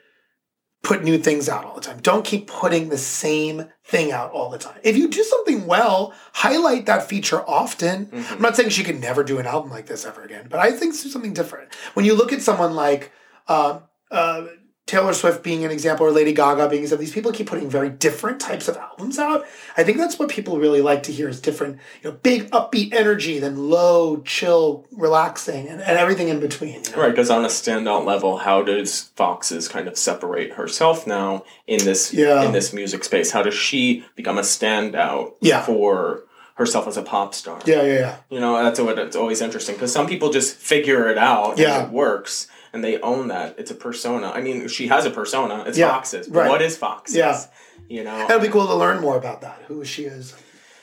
put 0.83 1.03
new 1.03 1.19
things 1.19 1.49
out 1.49 1.65
all 1.65 1.75
the 1.75 1.81
time. 1.81 1.99
Don't 2.01 2.25
keep 2.25 2.47
putting 2.47 2.91
the 2.91 2.99
same 2.99 3.65
thing 3.87 4.13
out 4.13 4.31
all 4.33 4.51
the 4.51 4.59
time. 4.59 4.79
If 4.85 4.97
you 4.97 5.09
do 5.09 5.23
something 5.25 5.67
well, 5.67 6.13
highlight 6.35 6.87
that 6.87 7.09
feature 7.09 7.41
often. 7.49 8.11
I'm 8.31 8.43
not 8.43 8.55
saying 8.55 8.69
she 8.69 8.85
could 8.85 9.01
never 9.01 9.25
do 9.25 9.39
an 9.39 9.47
album 9.47 9.71
like 9.71 9.87
this 9.87 10.05
ever 10.05 10.23
again, 10.23 10.47
but 10.51 10.61
I 10.61 10.73
think 10.73 10.93
do 10.93 11.09
something 11.09 11.33
different. 11.33 11.75
When 11.95 12.05
you 12.05 12.15
look 12.15 12.33
at 12.33 12.43
someone 12.43 12.75
like 12.75 13.11
uh, 13.49 13.81
uh, 14.11 14.47
Taylor 14.95 15.13
Swift 15.13 15.43
being 15.43 15.65
an 15.65 15.73
example 15.73 16.07
or 16.07 16.13
Lady 16.13 16.33
Gaga 16.33 16.69
being 16.69 16.79
an 16.81 16.85
example, 16.85 17.05
these 17.05 17.13
people 17.13 17.33
keep 17.33 17.49
putting 17.49 17.69
very 17.69 17.89
different 17.91 18.39
types 18.41 18.69
of 18.69 18.77
albums 18.77 19.19
out. 19.19 19.45
I 19.77 19.83
think 19.83 19.99
that's 19.99 20.21
what 20.21 20.29
people 20.29 20.59
really 20.61 20.81
like 20.83 21.03
to 21.05 21.13
hear 21.13 21.29
is 21.29 21.41
different, 21.41 21.79
you 22.03 22.11
know, 22.11 22.17
big 22.23 22.49
upbeat 22.53 22.93
energy, 22.95 23.41
then 23.41 23.69
low, 23.69 24.19
chill, 24.19 24.87
relaxing, 24.93 25.67
and, 25.67 25.81
and 25.81 25.99
everything 25.99 26.29
in 26.29 26.39
between. 26.39 26.85
you 26.85 26.91
know? 26.93 27.03
Right, 27.03 27.11
because 27.11 27.29
on 27.29 27.45
a 27.45 27.49
standout 27.49 28.05
level, 28.05 28.39
how 28.39 28.63
does 28.63 29.11
Foxes 29.17 29.67
kind 29.67 29.89
of 29.89 29.99
separate 29.99 30.53
herself 30.53 31.09
now 31.09 31.43
in 31.67 31.85
this 31.85 32.15
Yeah. 32.15 32.45
in 32.45 32.53
this 32.53 32.73
music 32.73 33.03
space? 33.03 33.33
How 33.33 33.43
does 33.43 33.55
she 33.55 34.05
become 34.15 34.39
a 34.39 34.43
standout 34.43 35.33
Yeah. 35.41 35.63
for 35.63 36.23
herself 36.55 36.87
as 36.87 36.97
a 36.97 37.03
pop 37.03 37.35
star. 37.35 37.59
Yeah, 37.67 37.83
yeah, 37.83 37.99
yeah. 37.99 38.17
You 38.31 38.39
know, 38.39 38.63
that's 38.63 38.79
what 38.79 38.97
it's 38.97 39.17
always 39.17 39.41
interesting 39.41 39.75
because 39.75 39.93
some 39.93 40.07
people 40.07 40.31
just 40.31 40.55
figure 40.57 41.09
it 41.09 41.19
out 41.19 41.59
Yeah. 41.59 41.83
it 41.87 41.91
works 41.91 42.47
and 42.75 42.85
they 42.85 43.01
own 43.01 43.29
that. 43.29 43.55
It's 43.59 43.71
a 43.71 43.75
persona. 43.75 44.31
I 44.31 44.41
mean, 44.43 44.69
she 44.69 44.89
has 44.89 45.07
a 45.07 45.11
persona. 45.11 45.65
It's 45.67 45.79
Yeah, 45.79 45.89
Foxes. 45.91 46.29
Right. 46.29 46.49
what 46.51 46.61
is 46.61 46.77
Foxes? 46.77 47.17
Yeah. 47.17 47.41
You 47.89 48.05
know, 48.05 48.25
It'll 48.25 48.41
be 48.41 48.49
cool 48.49 48.67
to 48.67 48.75
learn 48.75 49.01
more 49.01 49.17
about 49.17 49.41
that. 49.43 49.63
Who 49.69 49.85
she 49.85 50.05
is. 50.05 50.35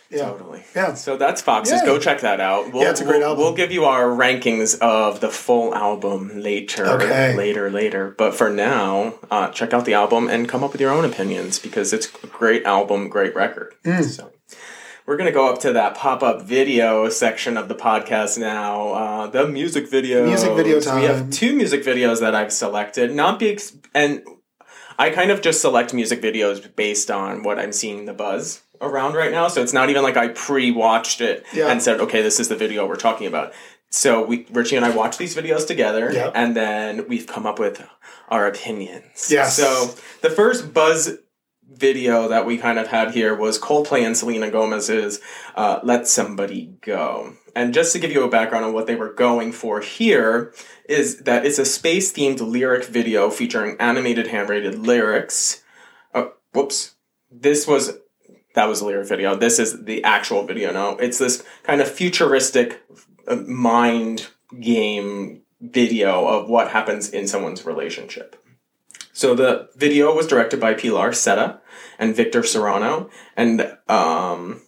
Yeah. 0.10 0.25
Totally. 0.25 0.63
Yeah. 0.75 0.93
So 0.95 1.15
that's 1.15 1.41
Foxes. 1.41 1.79
Yeah. 1.79 1.86
Go 1.86 1.98
check 1.98 2.19
that 2.21 2.39
out. 2.41 2.74
We'll, 2.74 2.83
Yeah, 2.83 2.89
it's 2.91 3.00
a 3.01 3.05
great 3.05 3.19
we'll, 3.19 3.29
album. 3.29 3.43
We'll 3.43 3.53
give 3.53 3.71
you 3.71 3.86
our 3.86 4.05
rankings 4.07 4.77
of 4.79 5.19
the 5.21 5.29
full 5.29 5.74
album 5.74 6.31
later, 6.41 6.86
Okay. 6.86 7.33
later, 7.36 7.69
later. 7.71 8.13
But 8.17 8.33
for 8.36 8.50
now, 8.50 9.15
uh, 9.31 9.50
check 9.51 9.74
out 9.74 9.86
the 9.86 9.93
album 9.93 10.27
and 10.29 10.50
come 10.50 10.63
up 10.65 10.74
with 10.74 10.81
your 10.81 10.91
own 10.91 11.05
opinions 11.05 11.60
because 11.60 11.93
it's 11.93 12.07
a 12.24 12.27
great 12.27 12.65
album, 12.65 13.07
great 13.10 13.33
record. 13.36 13.74
Mm. 13.86 14.03
So 14.03 14.31
we're 15.12 15.18
gonna 15.18 15.30
go 15.30 15.51
up 15.51 15.60
to 15.60 15.74
that 15.74 15.94
pop-up 15.94 16.41
video 16.41 17.10
section 17.10 17.58
of 17.58 17.68
the 17.68 17.75
podcast 17.75 18.38
now. 18.38 18.94
Uh, 18.94 19.27
the 19.27 19.46
music 19.46 19.91
videos. 19.91 20.25
Music 20.25 20.56
video 20.56 20.80
time. 20.80 21.01
We 21.01 21.06
have 21.06 21.30
two 21.30 21.53
music 21.53 21.84
videos 21.84 22.22
that 22.22 22.34
I've 22.34 22.53
selected. 22.53 23.13
Not 23.13 23.38
be 23.38 23.51
ex- 23.51 23.75
and 23.94 24.24
I 24.98 25.10
kind 25.10 25.30
of 25.30 25.41
just 25.41 25.60
select 25.60 25.94
music 25.94 26.22
videos 26.22 26.74
based 26.77 27.12
on 27.12 27.44
what 27.44 27.60
I'm 27.60 27.74
seeing 27.74 28.06
the 28.06 28.13
buzz 28.13 28.62
around 28.80 29.15
right 29.15 29.32
now. 29.34 29.50
So 29.50 29.62
it's 29.62 29.74
not 29.74 29.89
even 29.89 30.01
like 30.01 30.15
I 30.15 30.30
pre-watched 30.30 31.20
it 31.20 31.46
Yeah. 31.51 31.68
and 31.68 31.84
said, 31.84 32.00
"Okay, 32.00 32.22
this 32.22 32.39
is 32.39 32.48
the 32.48 32.56
video 32.56 32.88
we're 32.88 32.96
talking 32.96 33.27
about." 33.27 33.51
So 33.89 34.24
we, 34.24 34.48
Richie 34.50 34.77
and 34.77 34.86
I, 34.86 34.91
watched 34.91 35.20
these 35.20 35.36
videos 35.36 35.68
together, 35.68 36.10
Yep. 36.13 36.32
and 36.36 36.56
then 36.56 37.06
we've 37.10 37.27
come 37.27 37.46
up 37.46 37.60
with 37.60 37.86
our 38.30 38.48
opinions. 38.48 39.27
Yes. 39.30 39.58
So 39.58 39.94
the 40.22 40.30
first 40.30 40.74
buzz 40.74 41.18
video 41.72 42.28
that 42.28 42.46
we 42.46 42.58
kind 42.58 42.78
of 42.78 42.88
had 42.88 43.12
here 43.12 43.36
was 43.36 43.60
Coldplay 43.60 44.06
and 44.06 44.16
Selena 44.16 44.51
Gomez's 44.51 45.20
uh, 45.56 45.80
"Let 45.84 46.08
Somebody 46.08 46.74
Go." 46.82 47.34
And 47.56 47.74
just 47.74 47.94
to 47.94 48.00
give 48.00 48.12
you 48.12 48.24
a 48.24 48.30
background 48.30 48.66
on 48.66 48.74
what 48.74 48.88
they 48.88 48.96
were 48.96 49.13
going 49.13 49.51
for 49.51 49.82
here 49.82 50.54
is 50.88 51.24
that 51.24 51.46
it's 51.46 51.60
a 51.60 51.66
space-themed 51.66 52.40
lyric 52.40 52.86
video 52.86 53.30
featuring 53.30 53.75
animated 53.80 54.28
hand-rated 54.28 54.80
lyrics. 54.80 55.63
Oh, 56.13 56.34
whoops. 56.54 56.96
This 57.30 57.68
was 57.68 57.98
that 58.54 58.68
was 58.68 58.82
a 58.82 58.86
lyric 58.86 59.08
video. 59.08 59.36
This 59.36 59.60
is 59.60 59.86
the 59.86 60.04
actual 60.04 60.46
video. 60.46 60.72
No, 60.72 60.98
it's 60.98 61.18
this 61.18 61.44
kind 61.63 61.82
of 61.82 61.90
futuristic 61.90 62.82
uh, 63.28 63.36
mind 63.36 64.28
game 64.60 65.42
video 65.62 66.28
of 66.28 66.50
what 66.50 66.72
happens 66.72 67.10
in 67.10 67.28
someone's 67.28 67.66
relationship. 67.66 68.36
So 69.22 69.36
the 69.36 69.70
video 69.75 70.16
was 70.16 70.25
directed 70.25 70.60
by 70.60 70.74
Pilar 70.74 71.13
Zeta 71.13 71.62
and 72.00 72.16
Victor 72.16 72.42
Serrano, 72.42 73.12
and 73.38 73.78
um, 73.88 74.63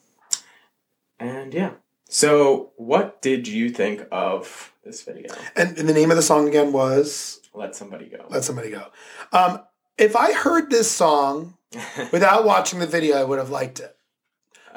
and 1.19 1.51
yeah. 1.51 1.72
So 2.07 2.72
what 2.75 3.19
did 3.24 3.48
you 3.48 3.72
think 3.72 4.05
of 4.12 4.72
this 4.83 5.01
video? 5.01 5.33
And, 5.55 5.75
and 5.79 5.89
the 5.89 5.93
name 5.93 6.12
of 6.12 6.17
the 6.17 6.22
song 6.22 6.48
again 6.48 6.72
was 6.72 7.41
Let 7.55 7.75
somebody 7.75 8.05
go. 8.05 8.27
Let 8.29 8.43
Somebody 8.43 8.69
Go. 8.69 8.89
Um, 9.31 9.62
if 9.98 10.15
I 10.15 10.33
heard 10.33 10.69
this 10.69 10.91
song 10.91 11.57
without 12.12 12.45
watching 12.45 12.77
the 12.77 12.86
video, 12.86 13.17
I 13.17 13.24
would 13.24 13.39
have 13.39 13.50
liked 13.50 13.79
it. 13.79 13.98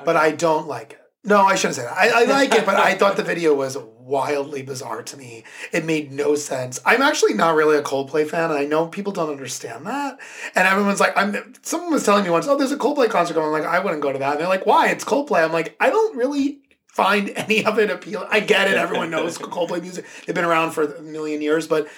But 0.07 0.17
I 0.17 0.31
don't 0.31 0.67
like 0.67 0.93
it. 0.93 1.03
No, 1.23 1.43
I 1.43 1.55
shouldn't 1.55 1.77
say 1.77 1.83
that. 1.83 1.93
I, 1.93 2.23
I 2.23 2.25
like 2.25 2.55
it, 2.55 2.65
but 2.65 2.77
I 2.77 2.95
thought 2.95 3.19
the 3.19 3.23
video 3.23 3.53
was 3.53 3.77
wildly 4.07 4.63
bizarre 4.63 5.03
to 5.03 5.17
me. 5.17 5.45
It 5.73 5.85
made 5.85 6.13
no 6.13 6.35
sense. 6.37 6.81
I'm 6.87 7.03
actually 7.03 7.35
not 7.35 7.55
really 7.55 7.77
a 7.77 7.83
Coldplay 7.83 8.27
fan, 8.27 8.51
and 8.51 8.59
I 8.59 8.65
know 8.65 8.87
people 8.87 9.13
don't 9.13 9.31
understand 9.31 9.87
that. 9.87 10.19
And 10.55 10.67
everyone's 10.67 11.01
like, 11.01 11.17
I'm. 11.17 11.55
Someone 11.63 11.93
was 11.93 12.05
telling 12.05 12.25
me 12.25 12.31
once, 12.31 12.47
oh, 12.47 12.57
there's 12.57 12.73
a 12.73 12.77
Coldplay 12.77 13.11
concert 13.11 13.35
going. 13.35 13.47
I'm 13.47 13.53
like, 13.53 13.71
I 13.71 13.81
wouldn't 13.81 14.03
go 14.03 14.13
to 14.13 14.19
that. 14.19 14.33
And 14.33 14.41
they're 14.41 14.49
like, 14.49 14.67
why? 14.67 14.89
It's 14.89 15.05
Coldplay. 15.05 15.45
I'm 15.45 15.53
like, 15.53 15.77
I 15.81 15.91
don't 15.91 16.17
really 16.17 16.61
find 16.87 17.31
any 17.37 17.65
of 17.65 17.79
it 17.79 17.91
appealing. 17.91 18.29
I 18.31 18.41
get 18.41 18.69
it. 18.69 18.75
Everyone 18.75 19.11
knows 19.11 19.37
Coldplay 19.39 19.83
music. 19.83 20.07
They've 20.25 20.35
been 20.35 20.45
around 20.45 20.71
for 20.71 20.85
a 20.85 21.03
million 21.03 21.43
years, 21.43 21.67
but 21.67 21.89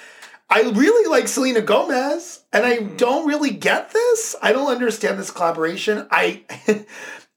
I 0.50 0.62
really 0.62 1.10
like 1.10 1.28
Selena 1.28 1.60
Gomez, 1.60 2.42
and 2.52 2.64
I 2.64 2.78
mm-hmm. 2.78 2.96
don't 2.96 3.26
really 3.26 3.50
get 3.50 3.90
this. 3.90 4.34
I 4.40 4.52
don't 4.52 4.70
understand 4.70 5.18
this 5.18 5.30
collaboration. 5.30 6.06
I 6.10 6.44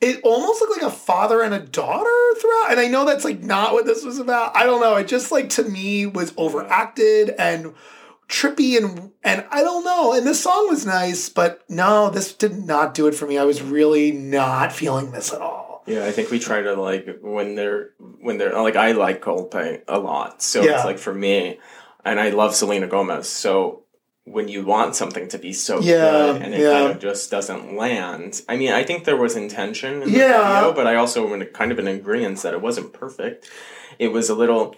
it 0.02 0.22
almost 0.24 0.62
looked 0.62 0.82
like 0.82 0.92
a 0.92 0.96
father 0.96 1.42
and 1.42 1.54
a 1.54 1.60
daughter 1.60 2.40
throughout, 2.40 2.72
and 2.72 2.80
I 2.80 2.88
know 2.88 3.06
that's 3.06 3.26
like 3.26 3.42
not 3.42 3.74
what 3.74 3.86
this 3.86 4.04
was 4.04 4.18
about. 4.18 4.56
I 4.56 4.64
don't 4.64 4.82
know. 4.82 4.96
It 4.96 5.08
just 5.08 5.32
like 5.32 5.50
to 5.52 5.64
me 5.64 6.06
was 6.06 6.34
overacted 6.38 7.30
and 7.38 7.74
trippy 8.30 8.78
and 8.78 9.12
and 9.24 9.46
I 9.52 9.62
don't 9.62 9.84
know. 9.84 10.14
And 10.14 10.26
the 10.26 10.34
song 10.34 10.70
was 10.70 10.86
nice, 10.86 11.28
but 11.28 11.70
no, 11.70 12.10
this 12.10 12.34
did 12.34 12.66
not 12.66 12.94
do 12.94 13.08
it 13.08 13.16
for 13.16 13.28
me. 13.28 13.38
I 13.38 13.44
was 13.44 13.62
really 13.62 14.12
not 14.12 14.72
feeling 14.72 15.12
this 15.12 15.34
at 15.34 15.42
all. 15.42 15.84
Yeah, 15.86 16.06
I 16.06 16.12
think 16.12 16.32
we 16.32 16.40
try 16.40 16.62
to 16.62 16.74
like 16.76 17.20
when 17.22 17.56
they're 17.56 17.90
when 18.22 18.38
they're 18.38 18.54
like 18.54 18.76
I 18.76 18.94
like 18.94 19.22
Coldplay 19.22 19.82
a 19.88 20.00
lot, 20.00 20.42
so 20.42 20.64
Yeah. 20.64 20.78
it's 20.78 20.86
like 20.86 20.98
for 21.00 21.14
me, 21.14 21.60
and 22.06 22.20
I 22.20 22.30
love 22.30 22.56
Selena 22.56 22.88
Gomez. 22.88 23.28
So 23.28 23.84
when 24.26 24.48
you 24.48 24.64
want 24.64 24.96
something 24.96 25.28
to 25.30 25.38
be 25.40 25.52
so 25.52 25.80
Yeah, 25.82 26.00
good 26.34 26.42
and 26.44 26.54
it 26.54 26.60
yeah. 26.62 26.72
kind 26.74 26.92
of 26.92 27.00
just 27.00 27.32
doesn't 27.32 27.76
land, 27.76 28.42
I 28.48 28.56
mean, 28.56 28.72
I 28.72 28.84
think 28.84 29.04
there 29.06 29.18
was 29.18 29.36
intention 29.36 30.04
in 30.04 30.12
the 30.12 30.20
Yeah. 30.20 30.60
video, 30.62 30.74
but 30.74 30.86
I 30.88 30.96
also 30.96 31.28
am 31.34 31.44
kind 31.48 31.72
of 31.72 31.80
an 31.80 31.88
agreement 31.88 32.42
that 32.44 32.54
it 32.54 32.62
wasn't 32.62 32.94
perfect. 32.94 33.50
It 34.00 34.10
was 34.10 34.30
a 34.30 34.36
little. 34.36 34.76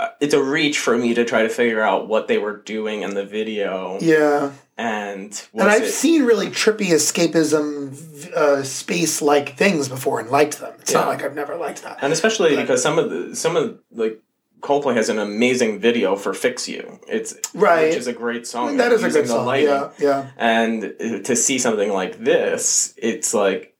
Uh, 0.00 0.08
it's 0.20 0.34
a 0.34 0.42
reach 0.42 0.78
for 0.78 0.96
me 0.96 1.12
to 1.14 1.24
try 1.24 1.42
to 1.42 1.48
figure 1.48 1.82
out 1.82 2.08
what 2.08 2.28
they 2.28 2.38
were 2.38 2.56
doing 2.56 3.02
in 3.02 3.14
the 3.14 3.24
video, 3.24 3.98
Yeah. 4.00 4.52
and 4.76 5.32
and 5.54 5.62
I've 5.68 5.82
it- 5.84 5.90
seen 5.92 6.24
really 6.24 6.48
trippy 6.48 6.88
escapism 6.90 8.32
uh, 8.34 8.62
space 8.62 9.20
like 9.22 9.56
things 9.56 9.88
before 9.88 10.20
and 10.20 10.30
liked 10.30 10.60
them. 10.60 10.72
It's 10.80 10.92
not 10.92 11.08
like 11.08 11.24
I've 11.24 11.34
never 11.34 11.56
liked 11.56 11.82
that. 11.82 11.98
and 12.02 12.12
especially 12.12 12.54
because 12.56 12.82
some 12.82 12.98
of 12.98 13.10
the 13.10 13.34
some 13.34 13.56
of 13.56 13.78
like 13.90 14.20
Coldplay 14.60 14.96
has 14.96 15.08
an 15.08 15.18
amazing 15.18 15.78
video 15.80 16.16
for 16.16 16.34
"Fix 16.34 16.68
You." 16.68 17.00
It's 17.08 17.34
Right. 17.54 17.88
which 17.88 17.96
is 17.96 18.06
a 18.06 18.12
great 18.12 18.46
song. 18.46 18.76
that 18.78 18.92
is 18.92 19.02
a 19.04 19.10
good 19.10 19.28
song. 19.28 19.46
lighting. 19.46 19.68
Yeah, 19.68 19.90
yeah. 19.98 20.30
And 20.36 20.94
to 21.24 21.36
see 21.36 21.58
something 21.58 21.92
like 21.92 22.22
this, 22.24 22.94
it's 22.96 23.32
like, 23.34 23.74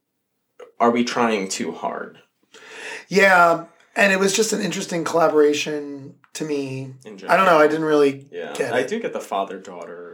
are 0.80 0.90
we 0.90 1.04
trying 1.04 1.48
too 1.48 1.72
hard? 1.72 2.18
Yeah, 3.08 3.64
and 3.96 4.12
it 4.12 4.18
was 4.20 4.34
just 4.36 4.52
an 4.52 4.60
interesting 4.60 5.02
collaboration 5.04 6.14
to 6.34 6.44
me. 6.44 6.94
In 7.04 7.18
I 7.28 7.36
don't 7.36 7.46
know. 7.46 7.58
I 7.58 7.66
didn't 7.66 7.84
really 7.86 8.26
Yeah, 8.30 8.52
get 8.54 8.72
I 8.72 8.82
do 8.84 9.00
get 9.00 9.12
the 9.12 9.20
father 9.20 9.58
daughter 9.58 10.07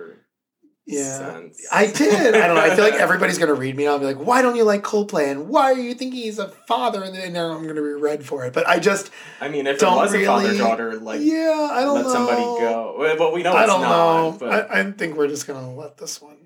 Yeah, 0.87 1.19
sense. 1.19 1.67
I 1.73 1.87
did. 1.87 2.35
I 2.35 2.47
don't 2.47 2.57
know. 2.57 2.63
I 2.63 2.75
feel 2.75 2.85
like 2.85 2.95
everybody's 3.01 3.39
gonna 3.39 3.55
read 3.55 3.75
me 3.75 3.85
and 3.85 3.93
I'll 3.93 3.99
be 3.99 4.05
like, 4.05 4.19
"Why 4.19 4.43
don't 4.43 4.55
you 4.55 4.65
like 4.65 4.83
Coldplay?" 4.83 5.31
and 5.31 5.49
"Why 5.49 5.73
are 5.73 5.79
you 5.79 5.95
thinking 5.95 6.21
he's 6.21 6.39
a 6.39 6.49
father?" 6.49 7.03
And 7.03 7.15
then 7.15 7.33
now 7.33 7.53
I'm 7.53 7.63
gonna 7.67 7.81
be 7.81 7.89
read 7.89 8.25
for 8.27 8.45
it. 8.45 8.53
But 8.53 8.69
I 8.69 8.79
just 8.81 9.11
I 9.41 9.49
mean, 9.49 9.67
if 9.67 9.79
don't 9.79 9.97
it 9.97 10.01
was 10.01 10.13
really. 10.13 10.25
a 10.25 10.27
father 10.27 10.59
daughter, 10.59 10.97
like 11.01 11.21
yeah, 11.23 11.71
I 11.73 11.83
don't 11.85 11.95
let 11.95 12.05
know. 12.05 12.13
somebody 12.13 12.43
go. 12.43 13.15
But 13.19 13.33
we 13.33 13.43
know 13.43 13.55
I 13.55 13.63
it's 13.63 13.73
don't 13.73 13.81
not. 13.81 13.89
know. 14.33 14.37
But 14.39 14.71
I, 14.71 14.81
I 14.81 14.93
think 14.93 15.17
we're 15.17 15.29
just 15.29 15.47
gonna 15.47 15.75
let 15.75 15.97
this 15.97 16.21
one 16.21 16.37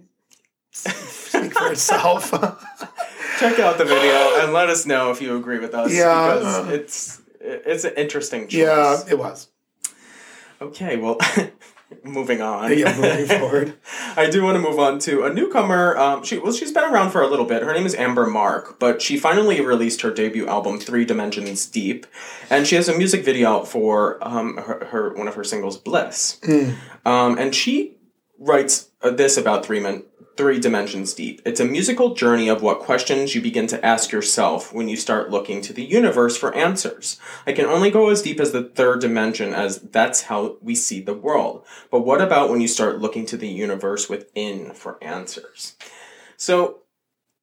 speak 0.70 1.52
for 1.58 1.72
itself. 1.72 2.30
check 3.38 3.58
out 3.58 3.78
the 3.78 3.84
video 3.84 4.40
and 4.42 4.52
let 4.52 4.68
us 4.68 4.86
know 4.86 5.10
if 5.10 5.20
you 5.20 5.36
agree 5.36 5.58
with 5.58 5.74
us. 5.74 5.92
Yeah, 5.92 6.34
because 6.34 6.68
uh, 6.68 6.70
it's 6.72 7.22
it's 7.40 7.84
an 7.84 7.94
interesting 7.96 8.42
choice. 8.48 8.54
yeah, 8.54 9.00
it 9.08 9.18
was. 9.18 9.48
Okay, 10.60 10.96
well, 10.96 11.18
moving 12.04 12.40
on. 12.40 12.76
Yeah, 12.76 12.96
moving 12.96 13.26
forward. 13.38 13.78
I 14.16 14.28
do 14.28 14.42
want 14.42 14.56
to 14.56 14.60
move 14.60 14.78
on 14.78 14.98
to 15.00 15.24
a 15.24 15.32
newcomer. 15.32 15.96
Um, 15.96 16.22
she 16.24 16.38
well, 16.38 16.52
she's 16.52 16.72
been 16.72 16.84
around 16.84 17.10
for 17.10 17.22
a 17.22 17.26
little 17.26 17.44
bit. 17.44 17.62
Her 17.62 17.72
name 17.72 17.86
is 17.86 17.94
Amber 17.94 18.26
Mark, 18.26 18.78
but 18.78 19.00
she 19.02 19.16
finally 19.16 19.60
released 19.60 20.02
her 20.02 20.10
debut 20.10 20.46
album, 20.46 20.78
Three 20.78 21.04
Dimensions 21.04 21.66
Deep, 21.66 22.06
and 22.50 22.66
she 22.66 22.76
has 22.76 22.88
a 22.88 22.96
music 22.96 23.24
video 23.24 23.64
for 23.64 24.18
um, 24.26 24.56
her, 24.58 24.86
her 24.86 25.14
one 25.14 25.28
of 25.28 25.34
her 25.34 25.44
singles, 25.44 25.76
Bliss. 25.76 26.38
Um, 27.04 27.38
and 27.38 27.54
she 27.54 27.96
writes 28.38 28.90
uh, 29.02 29.10
this 29.10 29.36
about 29.36 29.64
three 29.64 29.80
men. 29.80 30.04
Three 30.38 30.60
Dimensions 30.60 31.14
Deep. 31.14 31.42
It's 31.44 31.58
a 31.58 31.64
musical 31.64 32.14
journey 32.14 32.48
of 32.48 32.62
what 32.62 32.78
questions 32.78 33.34
you 33.34 33.42
begin 33.42 33.66
to 33.66 33.84
ask 33.84 34.12
yourself 34.12 34.72
when 34.72 34.88
you 34.88 34.96
start 34.96 35.32
looking 35.32 35.60
to 35.62 35.72
the 35.72 35.82
universe 35.82 36.36
for 36.36 36.54
answers. 36.54 37.18
I 37.44 37.50
can 37.50 37.64
only 37.64 37.90
go 37.90 38.08
as 38.08 38.22
deep 38.22 38.38
as 38.38 38.52
the 38.52 38.62
third 38.62 39.00
dimension, 39.00 39.52
as 39.52 39.80
that's 39.80 40.22
how 40.22 40.56
we 40.62 40.76
see 40.76 41.00
the 41.00 41.12
world. 41.12 41.66
But 41.90 42.02
what 42.02 42.20
about 42.20 42.50
when 42.50 42.60
you 42.60 42.68
start 42.68 43.00
looking 43.00 43.26
to 43.26 43.36
the 43.36 43.48
universe 43.48 44.08
within 44.08 44.74
for 44.74 45.02
answers? 45.02 45.74
So, 46.36 46.82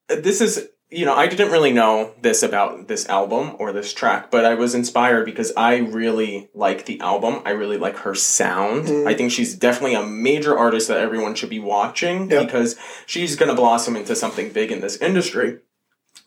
this 0.07 0.39
is, 0.39 0.69
you 0.92 1.04
know, 1.06 1.15
I 1.15 1.27
didn't 1.27 1.51
really 1.51 1.74
know 1.74 2.13
this 2.22 2.44
about 2.44 2.88
this 2.88 3.10
album 3.10 3.56
or 3.60 3.72
this 3.74 3.92
track, 3.94 4.30
but 4.30 4.46
I 4.46 4.54
was 4.54 4.75
inspired 4.75 5.25
because 5.25 5.51
I 5.58 5.77
really 5.77 6.50
like 6.54 6.86
the 6.86 7.00
album. 7.01 7.42
I 7.44 7.51
really 7.51 7.77
like 7.77 7.98
her 7.98 8.13
sound. 8.13 9.08
I 9.08 9.13
think 9.15 9.32
she's 9.32 9.56
definitely 9.56 9.96
a 9.96 10.06
major 10.06 10.58
artist 10.58 10.88
that 10.88 11.00
everyone 11.00 11.34
should 11.36 11.50
be 11.50 11.60
watching 11.60 12.30
Yep. 12.30 12.46
because 12.46 12.75
she's 13.08 13.36
going 13.36 13.50
to 13.50 13.56
blossom 13.56 13.96
into 13.96 14.15
something 14.15 14.51
big 14.51 14.72
in 14.72 14.80
this 14.82 14.98
industry. 14.98 15.60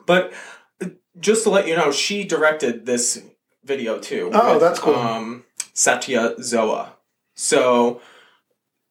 But 0.07 0.33
uh, 0.83 0.89
just 1.21 1.45
to 1.45 1.51
let 1.51 1.69
you 1.69 1.77
know, 1.77 1.93
she 1.93 2.25
directed 2.25 2.85
this 2.85 3.23
video 3.65 3.99
too. 3.99 4.31
Oh, 4.33 4.59
that's 4.59 4.81
cool. 4.81 4.97
Um, 4.97 5.45
Satya 5.73 6.35
Zoa. 6.41 6.91
So 7.37 8.01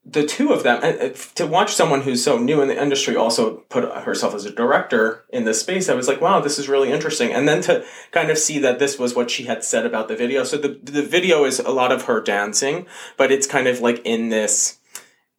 the 0.09 0.25
two 0.25 0.53
of 0.53 0.63
them 0.63 0.79
uh, 0.81 1.09
to 1.35 1.45
watch 1.45 1.73
someone 1.73 2.01
who's 2.01 2.23
so 2.23 2.37
new 2.37 2.61
in 2.61 2.67
the 2.67 2.81
industry 2.81 3.15
also 3.15 3.57
put 3.69 3.83
herself 4.03 4.33
as 4.33 4.45
a 4.45 4.51
director 4.51 5.25
in 5.29 5.43
this 5.43 5.59
space 5.59 5.89
i 5.89 5.93
was 5.93 6.07
like 6.07 6.21
wow 6.21 6.39
this 6.39 6.57
is 6.57 6.69
really 6.69 6.91
interesting. 6.91 7.31
And 7.31 7.47
then 7.47 7.61
to 7.63 7.85
kind 8.11 8.29
of 8.29 8.37
see 8.37 8.59
that 8.59 8.79
this 8.79 8.97
was 8.97 9.15
what 9.15 9.29
she 9.29 9.43
had 9.43 9.63
said 9.63 9.85
about 9.85 10.07
the 10.07 10.15
video. 10.15 10.43
So 10.43 10.57
the, 10.57 10.79
the 10.81 11.03
video 11.03 11.45
is 11.45 11.59
a 11.59 11.71
lot 11.71 11.91
of 11.91 12.03
her 12.03 12.21
dancing 12.21 12.85
but 13.17 13.31
it's 13.31 13.47
kind 13.47 13.67
of 13.67 13.81
like 13.81 14.01
in 14.05 14.29
this 14.29 14.79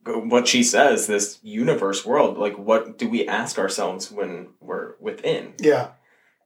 what 0.06 0.48
she 0.48 0.62
says 0.62 1.06
this 1.06 1.38
universe 1.42 2.06
world 2.06 2.38
like 2.38 2.56
what 2.56 2.96
do 2.96 3.08
we 3.08 3.28
ask 3.28 3.58
ourselves 3.58 4.10
when 4.10 4.48
we're 4.60 4.94
within? 5.00 5.54
Yeah. 5.58 5.90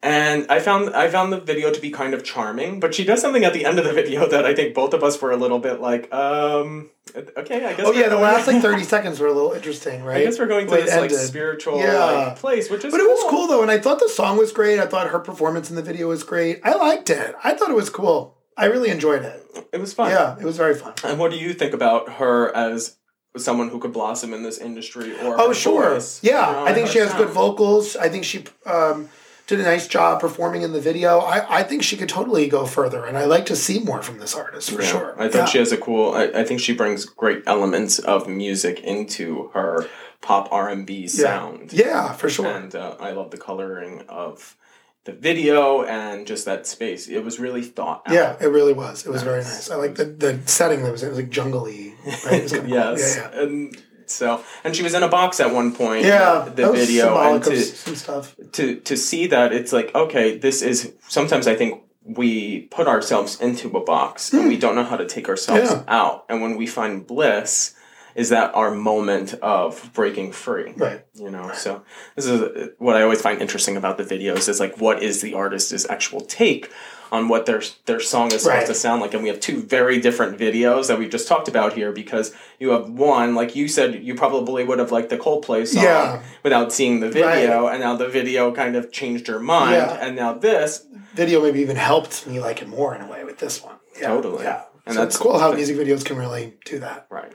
And 0.02 0.46
I 0.50 0.58
found 0.58 0.94
I 0.94 1.08
found 1.08 1.32
the 1.32 1.40
video 1.40 1.70
to 1.72 1.80
be 1.80 1.90
kind 1.90 2.12
of 2.14 2.24
charming, 2.24 2.80
but 2.80 2.94
she 2.94 3.04
does 3.04 3.20
something 3.20 3.44
at 3.44 3.52
the 3.52 3.64
end 3.64 3.78
of 3.78 3.84
the 3.84 3.92
video 3.92 4.26
that 4.30 4.44
I 4.44 4.54
think 4.54 4.74
both 4.74 4.94
of 4.94 5.02
us 5.04 5.20
were 5.22 5.30
a 5.30 5.36
little 5.36 5.58
bit 5.60 5.80
like, 5.80 6.12
um, 6.12 6.90
okay, 7.16 7.64
I 7.64 7.74
guess. 7.74 7.86
Oh 7.86 7.92
yeah, 7.92 8.08
the 8.08 8.16
last 8.16 8.46
like 8.46 8.60
thirty 8.68 8.82
seconds 8.82 9.20
were 9.20 9.28
a 9.28 9.32
little 9.32 9.52
interesting, 9.52 10.02
right? 10.02 10.18
I 10.18 10.24
guess 10.24 10.38
we're 10.38 10.46
going 10.46 10.66
to 10.66 10.74
this 10.74 10.94
like 10.96 11.10
spiritual 11.10 11.78
Yeah. 11.78 12.04
like, 12.04 12.36
place, 12.36 12.68
which 12.70 12.84
is. 12.84 12.92
But 12.92 13.00
it 13.00 13.08
was 13.08 13.24
cool 13.30 13.46
though, 13.46 13.62
and 13.62 13.70
I 13.70 13.78
thought 13.78 14.00
the 14.00 14.08
song 14.08 14.36
was 14.38 14.52
great. 14.52 14.78
I 14.80 14.86
thought 14.86 15.08
her 15.08 15.20
performance 15.20 15.70
in 15.70 15.76
the 15.76 15.82
video 15.82 16.08
was 16.08 16.24
great. 16.24 16.60
I 16.64 16.74
liked 16.74 17.08
it. 17.10 17.34
I 17.44 17.54
thought 17.54 17.70
it 17.70 17.76
was 17.76 17.90
cool. 17.90 18.36
I 18.56 18.66
really 18.66 18.90
enjoyed 18.90 19.22
it. 19.22 19.38
It 19.72 19.80
was 19.80 19.94
fun. 19.94 20.10
Yeah, 20.10 20.36
it 20.38 20.44
was 20.44 20.56
very 20.56 20.74
fun. 20.74 20.94
And 21.04 21.18
what 21.18 21.30
do 21.30 21.38
you 21.38 21.54
think 21.54 21.72
about 21.74 22.14
her 22.14 22.54
as 22.54 22.96
someone 23.36 23.70
who 23.70 23.78
could 23.78 23.92
blossom 23.92 24.34
in 24.34 24.42
this 24.42 24.58
industry? 24.58 25.18
Or 25.20 25.40
Oh 25.40 25.52
sure, 25.52 25.94
voice, 25.94 26.22
yeah. 26.22 26.48
you 26.48 26.56
know, 26.56 26.64
I 26.66 26.74
think 26.74 26.88
she 26.88 26.98
has 26.98 27.14
good 27.14 27.30
vocals. 27.30 27.96
I 27.96 28.08
think 28.10 28.24
she 28.24 28.44
um, 28.66 29.08
did 29.56 29.60
a 29.60 29.64
nice 29.64 29.86
job 29.86 30.18
performing 30.20 30.62
in 30.62 30.72
the 30.72 30.80
video. 30.80 31.18
I, 31.18 31.58
I 31.58 31.62
think 31.62 31.82
she 31.82 31.96
could 31.96 32.08
totally 32.08 32.48
go 32.48 32.64
further, 32.64 33.04
and 33.04 33.18
I 33.18 33.26
like 33.26 33.44
to 33.46 33.56
see 33.56 33.78
more 33.80 34.02
from 34.02 34.18
this 34.18 34.34
artist 34.34 34.70
for 34.70 34.80
Yeah, 34.80 34.88
sure. 34.88 35.14
I 35.18 35.24
think 35.24 35.34
Yeah. 35.34 35.44
she 35.46 35.58
has 35.58 35.72
a 35.72 35.76
cool. 35.76 36.14
I, 36.14 36.24
I 36.40 36.44
think 36.44 36.60
she 36.60 36.72
brings 36.74 37.04
great 37.04 37.42
elements 37.46 37.98
of 37.98 38.26
music 38.28 38.80
into 38.80 39.50
her 39.52 39.86
pop 40.22 40.48
R 40.50 40.70
and 40.70 40.86
B 40.86 41.06
sound. 41.06 41.72
Yeah, 41.72 42.12
for 42.14 42.30
sure. 42.30 42.46
and 42.46 42.74
uh, 42.74 42.96
I 42.98 43.10
love 43.12 43.30
the 43.30 43.36
coloring 43.36 44.04
of 44.08 44.56
the 45.04 45.12
video 45.12 45.82
and 45.84 46.26
just 46.26 46.44
that 46.46 46.66
space. 46.66 47.08
It 47.08 47.22
was 47.24 47.38
really 47.38 47.62
thought 47.62 48.02
out. 48.06 48.14
yeah, 48.14 48.36
it 48.40 48.46
really 48.46 48.72
was. 48.72 49.04
It 49.04 49.10
was 49.10 49.22
very 49.22 49.42
nice. 49.42 49.70
I 49.70 49.74
like 49.76 49.96
the, 49.96 50.06
the 50.06 50.38
setting 50.46 50.82
that 50.84 50.92
was. 50.92 51.02
It 51.02 51.08
was 51.10 51.18
like 51.18 51.28
jungly. 51.30 51.92
Right? 52.24 52.34
It 52.34 52.42
was 52.44 52.52
kinda 52.52 52.68
cool. 52.68 52.74
yes, 52.78 53.16
Yeah, 53.18 53.30
yeah. 53.34 53.42
and 53.42 53.82
so 54.06 54.42
and 54.64 54.74
she 54.76 54.82
was 54.82 54.94
in 54.94 55.02
a 55.02 55.08
box 55.08 55.40
at 55.40 55.52
one 55.54 55.74
point. 55.74 56.04
Yeah, 56.04 56.48
the 56.54 56.72
video 56.72 57.16
and 57.18 57.42
to 57.44 57.56
some 57.60 57.94
stuff. 57.96 58.34
to 58.52 58.76
to 58.80 58.96
see 58.96 59.26
that 59.28 59.52
it's 59.52 59.72
like 59.72 59.94
okay, 59.94 60.38
this 60.38 60.62
is 60.62 60.92
sometimes 61.08 61.46
I 61.46 61.54
think 61.54 61.82
we 62.04 62.62
put 62.72 62.88
ourselves 62.88 63.40
into 63.40 63.68
a 63.76 63.84
box 63.84 64.32
and 64.32 64.48
we 64.48 64.56
don't 64.56 64.74
know 64.74 64.84
how 64.84 64.96
to 64.96 65.06
take 65.06 65.28
ourselves 65.28 65.70
Hmm. 65.70 65.76
Yeah. 65.78 65.84
out, 66.00 66.24
and 66.28 66.42
when 66.42 66.56
we 66.56 66.66
find 66.66 67.06
bliss. 67.06 67.74
Is 68.14 68.28
that 68.30 68.54
our 68.54 68.70
moment 68.70 69.34
of 69.42 69.90
breaking 69.94 70.32
free? 70.32 70.72
Right. 70.76 71.04
You 71.14 71.30
know, 71.30 71.52
so 71.54 71.82
this 72.16 72.26
is 72.26 72.70
what 72.78 72.96
I 72.96 73.02
always 73.02 73.20
find 73.22 73.40
interesting 73.40 73.76
about 73.76 73.98
the 73.98 74.04
videos 74.04 74.48
is 74.48 74.60
like 74.60 74.80
what 74.80 75.02
is 75.02 75.20
the 75.22 75.34
artist's 75.34 75.88
actual 75.88 76.20
take 76.22 76.70
on 77.10 77.28
what 77.28 77.44
their 77.44 77.62
their 77.84 78.00
song 78.00 78.28
is 78.32 78.42
supposed 78.42 78.46
Right. 78.60 78.66
to 78.66 78.74
sound 78.74 79.02
like, 79.02 79.12
and 79.12 79.22
we 79.22 79.28
have 79.28 79.38
two 79.38 79.60
very 79.60 80.00
different 80.00 80.38
videos 80.38 80.88
that 80.88 80.98
we've 80.98 81.10
just 81.10 81.28
talked 81.28 81.46
about 81.46 81.74
here 81.74 81.92
because 81.92 82.34
you 82.58 82.70
have 82.70 82.88
one 82.88 83.34
like 83.34 83.54
you 83.54 83.68
said 83.68 84.02
you 84.02 84.14
probably 84.14 84.64
would 84.64 84.78
have 84.78 84.92
liked 84.92 85.10
the 85.10 85.18
Coldplay 85.18 85.66
song 85.66 85.84
Yeah. 85.84 86.22
without 86.42 86.72
seeing 86.72 87.00
the 87.00 87.10
video, 87.10 87.66
and 87.68 87.80
now 87.80 87.96
the 87.96 88.08
video 88.08 88.50
kind 88.52 88.76
of 88.76 88.90
changed 88.92 89.28
your 89.28 89.40
mind, 89.40 89.72
Yeah. 89.76 89.98
and 90.00 90.16
now 90.16 90.32
this 90.34 90.86
Video 91.14 91.42
maybe 91.42 91.60
even 91.60 91.76
helped 91.76 92.26
me 92.26 92.40
like 92.40 92.62
it 92.62 92.68
more 92.68 92.94
in 92.94 93.02
a 93.02 93.06
way 93.06 93.22
with 93.24 93.36
this 93.36 93.62
one. 93.62 93.74
Yeah, 94.00 94.06
Totally. 94.08 94.44
Yeah. 94.44 94.62
And 94.86 94.94
so 94.94 95.00
that's 95.02 95.14
it's 95.16 95.22
cool 95.22 95.38
how 95.38 95.52
music 95.52 95.76
videos 95.76 96.02
can 96.02 96.16
really 96.16 96.54
do 96.64 96.78
that. 96.78 97.06
right. 97.10 97.34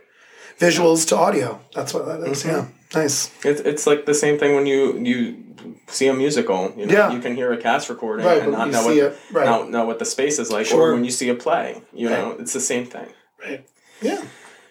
Visuals 0.60 1.08
to 1.10 1.16
audio. 1.18 1.60
That's 1.74 1.94
what 1.94 2.06
that 2.06 2.20
is, 2.22 2.44
Mm-hmm. 2.44 2.50
Yeah. 2.50 2.66
Nice. 3.02 3.32
It's, 3.46 3.60
it's 3.62 3.86
like 3.86 4.06
the 4.06 4.14
same 4.14 4.40
thing 4.40 4.56
when 4.56 4.66
you 4.66 4.98
you 5.00 5.44
see 5.88 6.08
a 6.08 6.14
musical. 6.14 6.74
You 6.78 6.86
know, 6.86 6.94
Yeah. 6.94 7.12
you 7.12 7.20
can 7.20 7.36
hear 7.36 7.52
a 7.52 7.58
cast 7.58 7.90
recording 7.90 8.26
Right, 8.26 8.42
and 8.42 8.52
not 8.54 8.70
know 8.70 8.86
what 8.86 8.98
it, 8.98 9.18
right. 9.32 9.46
not 9.46 9.70
know 9.70 9.86
what 9.86 10.00
the 10.00 10.06
space 10.06 10.40
is 10.40 10.50
like, 10.52 10.66
Sure. 10.68 10.92
or 10.92 10.94
when 10.94 11.04
you 11.04 11.12
see 11.12 11.28
a 11.30 11.36
play. 11.36 11.82
You 11.94 12.10
know, 12.10 12.36
it's 12.40 12.54
the 12.54 12.62
same 12.62 12.86
thing. 12.86 13.08
Right. 13.44 13.68
Yeah. 14.02 14.24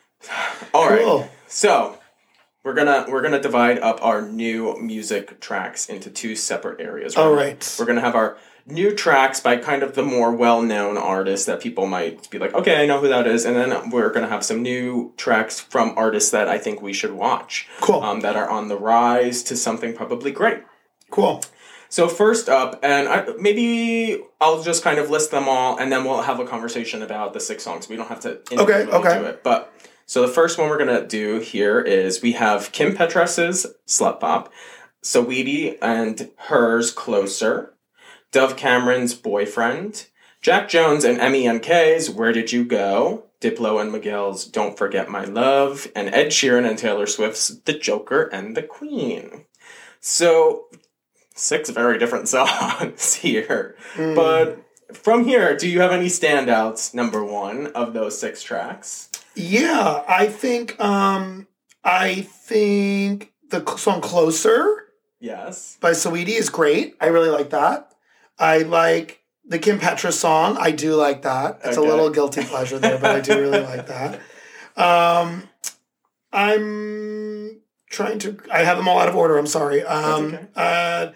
All 0.74 0.88
right. 0.88 1.02
Cool. 1.02 1.28
So 1.46 1.98
we're 2.64 2.74
gonna 2.74 3.04
we're 3.08 3.22
gonna 3.22 3.40
divide 3.40 3.78
up 3.80 3.98
our 4.02 4.22
new 4.22 4.76
music 4.80 5.38
tracks 5.40 5.88
into 5.88 6.10
two 6.10 6.34
separate 6.36 6.80
areas. 6.80 7.16
All 7.16 7.32
right. 7.34 7.76
We're 7.78 7.86
gonna 7.86 8.00
have 8.00 8.14
our 8.16 8.38
new 8.66 8.94
tracks 8.94 9.40
by 9.40 9.56
kind 9.56 9.82
of 9.82 9.94
the 9.94 10.02
more 10.02 10.32
well-known 10.32 10.98
artists 10.98 11.46
that 11.46 11.60
people 11.60 11.86
might 11.86 12.28
be 12.30 12.38
like, 12.38 12.52
okay, 12.54 12.82
I 12.82 12.86
know 12.86 13.00
who 13.00 13.08
that 13.08 13.26
is, 13.26 13.44
and 13.44 13.54
then 13.56 13.90
we're 13.90 14.10
gonna 14.10 14.28
have 14.28 14.44
some 14.44 14.62
new 14.62 15.12
tracks 15.16 15.60
from 15.60 15.94
artists 15.96 16.30
that 16.30 16.48
I 16.48 16.58
think 16.58 16.82
we 16.82 16.92
should 16.92 17.12
watch. 17.12 17.68
Cool. 17.80 18.02
Um, 18.02 18.20
that 18.20 18.36
are 18.36 18.48
on 18.48 18.68
the 18.68 18.76
rise 18.76 19.42
to 19.44 19.56
something 19.56 19.94
probably 19.94 20.32
great. 20.32 20.62
Cool. 21.10 21.42
So 21.88 22.08
first 22.08 22.48
up, 22.48 22.80
and 22.82 23.08
I, 23.08 23.26
maybe 23.38 24.20
I'll 24.40 24.62
just 24.62 24.82
kind 24.82 24.98
of 24.98 25.08
list 25.10 25.30
them 25.30 25.48
all, 25.48 25.78
and 25.78 25.90
then 25.92 26.04
we'll 26.04 26.22
have 26.22 26.40
a 26.40 26.44
conversation 26.44 27.02
about 27.02 27.32
the 27.32 27.40
six 27.40 27.62
songs. 27.62 27.88
We 27.88 27.96
don't 27.96 28.08
have 28.08 28.20
to 28.20 28.40
individually 28.50 28.92
okay. 28.92 29.18
do 29.20 29.24
it, 29.26 29.44
but 29.44 29.72
so 30.04 30.22
the 30.22 30.32
first 30.32 30.58
one 30.58 30.68
we're 30.68 30.78
gonna 30.78 31.06
do 31.06 31.38
here 31.38 31.80
is 31.80 32.22
we 32.22 32.32
have 32.32 32.72
Kim 32.72 32.96
Petras's 32.96 33.66
"Slut 33.86 34.18
Pop," 34.18 34.52
Saweetie 35.02 35.78
and 35.80 36.20
H.E.R.'s 36.20 36.90
"Closer," 36.90 37.75
Dove 38.36 38.54
Cameron's 38.54 39.14
"Boyfriend," 39.14 40.08
Jax 40.42 40.70
Jones 40.70 41.04
and 41.04 41.18
MNEK's 41.18 42.10
"Where 42.10 42.32
Did 42.32 42.52
You 42.52 42.66
Go," 42.66 43.24
Diplo 43.40 43.80
and 43.80 43.90
Miguel's 43.90 44.44
"Don't 44.44 44.76
Forget 44.76 45.08
My 45.08 45.24
Love," 45.24 45.88
and 45.96 46.14
Ed 46.14 46.26
Sheeran 46.26 46.68
and 46.68 46.78
Taylor 46.78 47.06
Swift's 47.06 47.48
"The 47.48 47.72
Joker 47.72 48.24
and 48.24 48.54
the 48.54 48.62
Queen." 48.62 49.46
So 50.00 50.66
six 51.34 51.70
very 51.70 51.98
different 51.98 52.28
songs 52.36 53.14
here. 53.14 53.74
But 53.96 54.58
from 54.92 55.24
here, 55.24 55.56
do 55.56 55.66
you 55.66 55.80
have 55.80 55.90
any 55.92 56.08
standouts, 56.08 56.92
number 56.92 57.24
one, 57.24 57.68
of 57.68 57.94
those 57.94 58.20
six 58.20 58.42
tracks? 58.42 59.08
Yeah, 59.34 60.04
I 60.06 60.26
think 60.26 60.78
um 60.78 61.46
I 61.82 62.16
think 62.20 63.32
the 63.48 63.64
song 63.78 64.02
Closer 64.02 64.82
Yes. 65.20 65.78
by 65.80 65.92
Saweetie 65.92 66.38
is 66.38 66.50
great. 66.50 66.96
I 67.00 67.06
really 67.06 67.30
like 67.30 67.48
that. 67.48 67.92
I 68.38 68.58
like 68.58 69.20
the 69.44 69.58
Kim 69.58 69.78
Petra 69.78 70.12
song. 70.12 70.56
I 70.58 70.70
do 70.72 70.94
like 70.94 71.22
that. 71.22 71.60
It's 71.64 71.78
Okay. 71.78 71.86
a 71.86 71.90
little 71.90 72.10
guilty 72.10 72.42
pleasure 72.44 72.78
there, 72.78 72.98
but 72.98 73.10
I 73.16 73.20
do 73.20 73.38
really 73.40 73.60
like 73.62 73.86
that. 73.94 74.20
Um 74.76 75.48
I'm 76.32 77.60
trying 77.90 78.18
to 78.20 78.36
I 78.52 78.64
have 78.64 78.76
them 78.76 78.88
all 78.88 78.98
out 78.98 79.08
of 79.08 79.16
order. 79.16 79.38
I'm 79.38 79.46
sorry. 79.46 79.82
Um 79.84 80.34
okay. 80.34 80.46
uh 80.56 81.12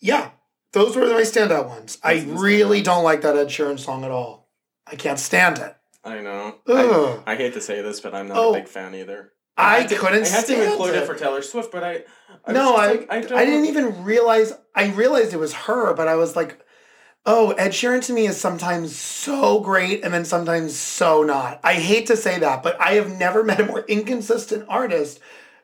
yeah, 0.00 0.30
those 0.72 0.96
were 0.96 1.06
my 1.06 1.22
standout 1.22 1.68
ones. 1.68 1.98
I 2.02 2.18
Those 2.20 2.36
are 2.38 2.42
really 2.42 2.82
don't 2.82 3.04
like 3.04 3.22
that 3.22 3.36
Ed 3.36 3.48
Sheeran 3.48 3.78
song 3.78 4.04
at 4.04 4.10
all. 4.10 4.48
I 4.86 4.96
can't 4.96 5.18
stand 5.18 5.58
it. 5.58 5.76
I 6.02 6.20
know. 6.20 6.56
I, 6.66 7.18
I 7.32 7.36
hate 7.36 7.52
to 7.54 7.60
say 7.60 7.82
this, 7.82 8.00
but 8.00 8.14
I'm 8.14 8.28
not 8.28 8.38
Oh. 8.38 8.50
a 8.54 8.58
big 8.58 8.68
fan 8.68 8.94
either. 8.94 9.32
I 9.60 9.84
to- 9.86 9.96
couldn't 9.96 10.24
I 10.24 10.28
had 10.28 10.46
to 10.46 10.70
include 10.72 10.94
it. 10.94 11.02
it. 11.02 11.06
for 11.06 11.14
Taylor 11.14 11.42
Swift, 11.42 11.70
but 11.72 11.82
I. 11.84 12.04
I 12.46 12.52
no, 12.52 12.74
I, 12.76 12.86
like, 12.92 13.06
I, 13.12 13.20
don't- 13.20 13.46
didn't 13.46 13.66
even 13.66 14.04
realize. 14.04 14.52
I 14.74 14.86
realized 14.92 15.32
it 15.34 15.38
was 15.38 15.52
her, 15.52 15.92
but 15.94 16.08
I 16.08 16.14
was 16.16 16.36
like, 16.36 16.58
oh, 17.26 17.50
Ed 17.52 17.70
Sheeran 17.72 18.02
to 18.06 18.12
me 18.14 18.26
is 18.26 18.40
sometimes 18.40 18.96
so 18.96 19.60
great 19.60 20.02
and 20.04 20.14
then 20.14 20.24
sometimes 20.24 20.74
so 20.74 21.22
not. 21.22 21.60
I 21.62 21.74
hate 21.74 22.06
to 22.06 22.16
say 22.16 22.38
that, 22.38 22.62
but 22.62 22.80
I 22.80 22.92
have 22.94 23.10
never 23.18 23.42
met 23.50 23.60
a 23.60 23.66
more 23.66 23.84
inconsistent 23.86 24.64
artist 24.68 25.20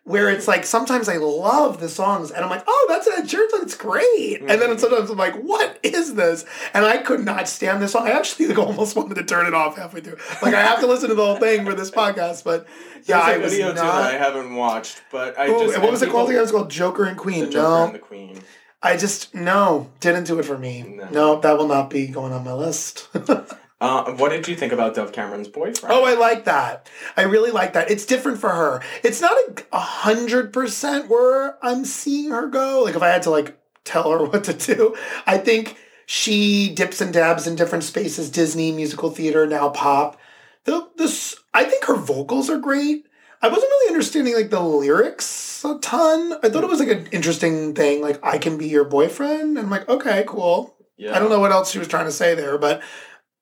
where 0.06 0.30
it's 0.30 0.46
like 0.46 0.64
sometimes 0.64 1.08
I 1.08 1.16
love 1.16 1.80
the 1.80 1.88
songs 1.88 2.30
and 2.30 2.44
I'm 2.44 2.50
like, 2.50 2.62
oh, 2.66 2.86
that's 2.88 3.06
an 3.08 3.14
Ed 3.18 3.24
Sheeran 3.24 3.50
song. 3.50 3.60
It's 3.62 3.74
great. 3.76 4.38
And 4.40 4.48
Mm-hmm. 4.48 4.60
then 4.60 4.78
sometimes 4.78 5.10
I'm 5.10 5.18
like, 5.18 5.34
what 5.34 5.78
is 5.82 6.14
this? 6.14 6.44
And 6.72 6.84
I 6.84 6.98
could 6.98 7.24
not 7.24 7.48
stand 7.48 7.82
this 7.82 7.90
song. 7.92 8.06
I 8.06 8.12
actually 8.12 8.46
like, 8.46 8.58
almost 8.58 8.94
wanted 8.96 9.16
to 9.16 9.24
turn 9.24 9.46
it 9.46 9.52
off 9.54 9.76
halfway 9.76 10.00
through. 10.00 10.16
Like 10.42 10.54
I 10.54 10.62
have 10.62 10.78
to 10.80 10.86
listen 10.86 11.08
to 11.08 11.14
the 11.16 11.24
whole 11.26 11.36
thing 11.36 11.64
for 11.66 11.74
this 11.74 11.90
podcast, 11.90 12.44
but 12.44 12.66
yeah, 13.04 13.18
I 13.20 13.36
There's 13.36 13.38
a 13.38 13.42
was 13.42 13.52
video 13.52 13.66
not. 13.68 13.74
too 13.74 13.80
that 13.88 14.14
I 14.14 14.18
haven't 14.18 14.54
watched, 14.54 15.02
but 15.10 15.36
I 15.38 15.48
Oh, 15.48 15.66
just. 15.66 15.80
what 15.82 15.90
was 15.90 16.02
it 16.02 16.10
called 16.10 16.28
again? 16.28 16.38
It 16.38 16.42
was 16.42 16.52
called 16.52 16.70
Joker 16.70 17.04
and 17.04 17.18
Queen. 17.18 17.46
The 17.46 17.50
Joker 17.50 17.68
no, 17.68 17.84
and 17.86 17.94
the 17.94 17.98
Queen. 17.98 18.40
I 18.82 18.96
just 18.96 19.34
no, 19.34 19.90
didn't 19.98 20.24
do 20.28 20.38
it 20.38 20.44
for 20.44 20.56
me. 20.56 20.82
No. 20.82 21.08
No, 21.10 21.40
that 21.40 21.58
will 21.58 21.66
not 21.66 21.90
be 21.90 22.06
going 22.06 22.32
on 22.32 22.44
my 22.44 22.52
list. 22.52 23.08
Uh, 23.80 24.12
what 24.12 24.30
did 24.30 24.48
you 24.48 24.56
think 24.56 24.72
about 24.72 24.94
Dove 24.94 25.12
Cameron's 25.12 25.48
boyfriend? 25.48 25.94
oh, 25.94 26.04
I 26.04 26.14
like 26.14 26.44
that. 26.46 26.88
I 27.16 27.22
really 27.22 27.50
like 27.50 27.74
that. 27.74 27.90
It's 27.90 28.06
different 28.06 28.38
for 28.38 28.48
her. 28.50 28.82
It's 29.02 29.20
not 29.20 29.36
a 29.70 29.78
hundred 29.78 30.52
percent 30.52 31.08
where 31.10 31.58
I'm 31.64 31.84
seeing 31.84 32.30
her 32.30 32.46
go. 32.46 32.84
Like 32.84 32.96
if 32.96 33.02
I 33.02 33.08
had 33.08 33.22
to 33.22 33.30
like 33.30 33.58
tell 33.84 34.10
her 34.10 34.24
what 34.24 34.44
to 34.44 34.54
do, 34.54 34.96
I 35.26 35.36
think 35.38 35.76
she 36.06 36.72
dips 36.74 37.00
and 37.00 37.12
dabs 37.12 37.46
in 37.46 37.54
different 37.54 37.84
spaces: 37.84 38.30
Disney, 38.30 38.72
musical 38.72 39.10
theater, 39.10 39.46
now 39.46 39.68
pop. 39.68 40.18
The 40.64 40.88
this, 40.96 41.36
I 41.52 41.64
think 41.64 41.84
her 41.84 41.96
vocals 41.96 42.48
are 42.48 42.58
great. 42.58 43.06
I 43.42 43.48
wasn't 43.48 43.68
really 43.70 43.92
understanding 43.92 44.34
like 44.34 44.50
the 44.50 44.60
lyrics 44.60 45.64
a 45.64 45.78
ton. 45.78 46.34
I 46.42 46.48
thought 46.48 46.64
it 46.64 46.70
was 46.70 46.80
like 46.80 46.88
an 46.88 47.06
interesting 47.12 47.74
thing, 47.74 48.00
like 48.00 48.24
I 48.24 48.38
can 48.38 48.56
be 48.56 48.68
your 48.68 48.84
boyfriend. 48.84 49.56
And 49.56 49.58
I'm 49.58 49.70
like, 49.70 49.88
okay, 49.88 50.24
cool. 50.26 50.76
yeah. 50.96 51.14
I 51.14 51.18
don't 51.18 51.30
know 51.30 51.40
what 51.40 51.52
else 51.52 51.70
she 51.70 51.78
was 51.78 51.88
trying 51.88 52.06
to 52.06 52.12
say 52.12 52.34
there, 52.34 52.56
but 52.58 52.82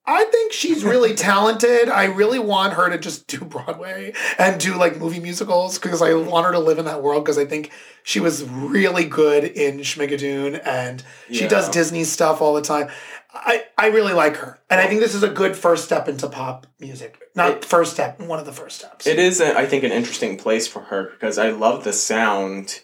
I 0.07 0.23
think 0.25 0.53
she's 0.53 0.83
really 0.83 1.15
talented. 1.15 1.89
I 1.89 2.05
really 2.05 2.39
want 2.39 2.73
her 2.73 2.89
to 2.89 2.97
just 2.97 3.27
do 3.27 3.39
Broadway 3.39 4.13
and 4.37 4.59
do 4.59 4.77
like 4.77 4.97
movie 4.97 5.19
musicals 5.19 5.79
because 5.79 6.01
I 6.01 6.13
want 6.13 6.45
her 6.45 6.51
to 6.51 6.59
live 6.59 6.77
in 6.77 6.85
that 6.85 7.01
world 7.01 7.23
because 7.23 7.37
I 7.37 7.45
think 7.45 7.71
she 8.03 8.19
was 8.19 8.43
really 8.43 9.05
good 9.05 9.43
in 9.43 9.79
Schmigadoon 9.79 10.61
and 10.65 11.03
she 11.31 11.47
does 11.47 11.69
Disney 11.69 12.03
stuff 12.03 12.41
all 12.41 12.53
the 12.53 12.61
time. 12.61 12.89
I, 13.33 13.65
I 13.77 13.87
really 13.87 14.13
like 14.13 14.37
her. 14.37 14.59
And 14.69 14.79
I 14.79 14.87
think 14.87 15.01
this 15.01 15.13
is 15.13 15.23
a 15.23 15.29
good 15.29 15.55
first 15.55 15.85
step 15.85 16.07
into 16.07 16.29
pop 16.29 16.67
music. 16.79 17.19
Not 17.35 17.65
first 17.65 17.93
step, 17.93 18.19
one 18.19 18.39
of 18.39 18.45
the 18.45 18.53
first 18.53 18.77
steps. 18.77 19.05
It 19.05 19.19
is, 19.19 19.41
a, 19.41 19.57
I 19.57 19.65
think, 19.65 19.83
an 19.83 19.91
interesting 19.91 20.37
place 20.37 20.67
for 20.67 20.83
her 20.83 21.09
because 21.11 21.37
I 21.37 21.49
love 21.49 21.83
the 21.83 21.91
sound, 21.91 22.81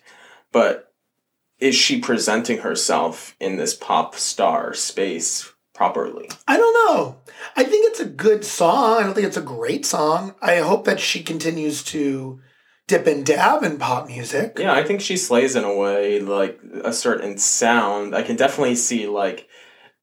but 0.51 0.91
is 1.60 1.75
she 1.75 2.01
presenting 2.01 2.60
herself 2.60 3.36
in 3.39 3.55
this 3.55 3.73
pop 3.73 4.15
star 4.15 4.73
space 4.73 5.50
properly? 5.82 6.30
I 6.48 6.58
don't 6.58 6.74
know. 6.96 7.17
I 7.56 7.63
think 7.63 7.89
it's 7.89 8.00
a 8.00 8.06
good 8.06 8.46
song. 8.46 9.00
I 9.00 9.04
don't 9.04 9.15
think 9.15 9.26
it's 9.26 9.36
a 9.38 9.41
great 9.41 9.84
song. 9.84 10.36
I 10.39 10.58
hope 10.58 10.86
that 10.86 11.00
she 11.00 11.24
continues 11.24 11.82
to 11.86 12.39
dip 12.88 13.08
and 13.08 13.26
dab 13.26 13.63
in 13.63 13.80
pop 13.80 14.08
music. 14.08 14.58
Yeah, 14.60 14.74
I 14.74 14.84
think 14.84 15.02
she 15.02 15.17
slays 15.17 15.56
in 15.56 15.63
a 15.63 15.76
way, 15.76 16.20
like 16.20 16.60
a 16.84 16.94
certain 16.94 17.39
sound. 17.39 18.13
I 18.15 18.22
can 18.22 18.36
definitely 18.36 18.76
see, 18.76 19.08
like, 19.08 19.48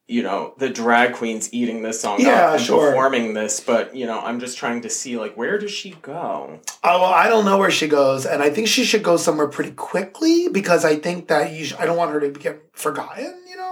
you 0.08 0.22
know, 0.24 0.54
the 0.58 0.68
drag 0.70 1.12
queens 1.14 1.52
eating 1.54 1.82
this 1.82 2.00
song 2.00 2.20
Yeah, 2.20 2.46
up 2.48 2.54
and 2.54 2.62
sure. 2.62 2.88
performing 2.88 3.34
this, 3.34 3.60
but, 3.60 3.94
you 3.94 4.06
know, 4.06 4.18
I'm 4.18 4.40
just 4.40 4.58
trying 4.58 4.80
to 4.80 4.90
see, 4.90 5.16
like, 5.16 5.36
where 5.36 5.58
does 5.58 5.70
she 5.70 5.90
go? 6.02 6.58
Oh, 6.82 7.00
well, 7.02 7.12
I 7.12 7.28
don't 7.28 7.44
know 7.44 7.58
where 7.58 7.70
she 7.70 7.86
goes, 7.88 8.24
and 8.26 8.42
I 8.42 8.50
think 8.50 8.66
she 8.68 8.84
should 8.84 9.02
go 9.04 9.16
somewhere 9.18 9.48
pretty 9.48 9.72
quickly 9.72 10.48
because 10.48 10.84
I 10.84 10.96
think 10.96 11.28
that 11.28 11.52
you 11.52 11.66
sh- 11.66 11.74
I 11.78 11.84
don't 11.86 11.98
want 11.98 12.10
her 12.12 12.20
to 12.20 12.30
get 12.30 12.62
forgotten, 12.72 13.34
you 13.50 13.56
know, 13.58 13.67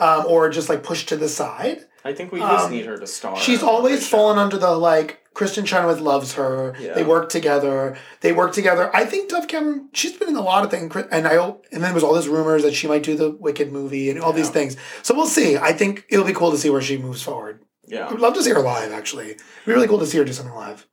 um, 0.00 0.24
or 0.26 0.48
just 0.50 0.68
like 0.68 0.82
pushed 0.82 1.08
to 1.10 1.16
the 1.16 1.28
side. 1.28 1.80
I 2.04 2.12
think 2.14 2.32
we 2.32 2.38
just 2.40 2.66
Um, 2.66 2.70
need 2.70 2.86
her 2.86 2.96
to 2.96 3.06
star. 3.06 3.36
She's 3.38 3.62
always 3.62 4.00
the 4.00 4.04
show. 4.06 4.16
fallen 4.16 4.38
under 4.38 4.56
the 4.56 4.70
like 4.70 5.18
Kristin 5.34 5.66
Chenoweth 5.66 6.00
loves 6.00 6.34
her. 6.34 6.74
Yeah. 6.80 6.94
They 6.94 7.04
work 7.04 7.28
together. 7.28 7.96
They 8.20 8.32
work 8.32 8.52
together. 8.52 8.90
I 8.94 9.04
think 9.04 9.28
Dove 9.30 9.46
Cameron. 9.48 9.88
She's 9.92 10.12
been 10.16 10.28
in 10.28 10.36
a 10.36 10.40
lot 10.42 10.64
of 10.64 10.70
things, 10.70 10.94
and 11.12 11.26
I. 11.28 11.34
And 11.44 11.54
then 11.72 11.80
there 11.82 11.94
was 11.94 12.02
all 12.04 12.14
these 12.14 12.28
rumors 12.28 12.62
that 12.62 12.74
she 12.74 12.86
might 12.88 13.02
do 13.02 13.16
the 13.16 13.30
Wicked 13.30 13.70
movie 13.72 14.10
and 14.10 14.20
all 14.20 14.32
these 14.32 14.50
things. 14.50 14.76
So 15.02 15.14
we'll 15.14 15.26
see. 15.26 15.56
I 15.56 15.72
think 15.72 16.06
it'll 16.08 16.24
be 16.24 16.32
cool 16.32 16.50
to 16.50 16.58
see 16.58 16.70
where 16.70 16.80
she 16.82 16.96
moves 16.98 17.22
forward. 17.22 17.62
Yeah, 17.86 18.08
I'd 18.08 18.18
love 18.20 18.34
to 18.34 18.42
see 18.42 18.50
her 18.50 18.60
live. 18.60 18.92
Actually, 18.92 19.30
It'd 19.32 19.42
be 19.66 19.72
really 19.72 19.88
cool 19.88 19.98
to 20.00 20.06
see 20.06 20.18
her 20.18 20.24
do 20.24 20.32
something 20.32 20.54
live. 20.54 20.86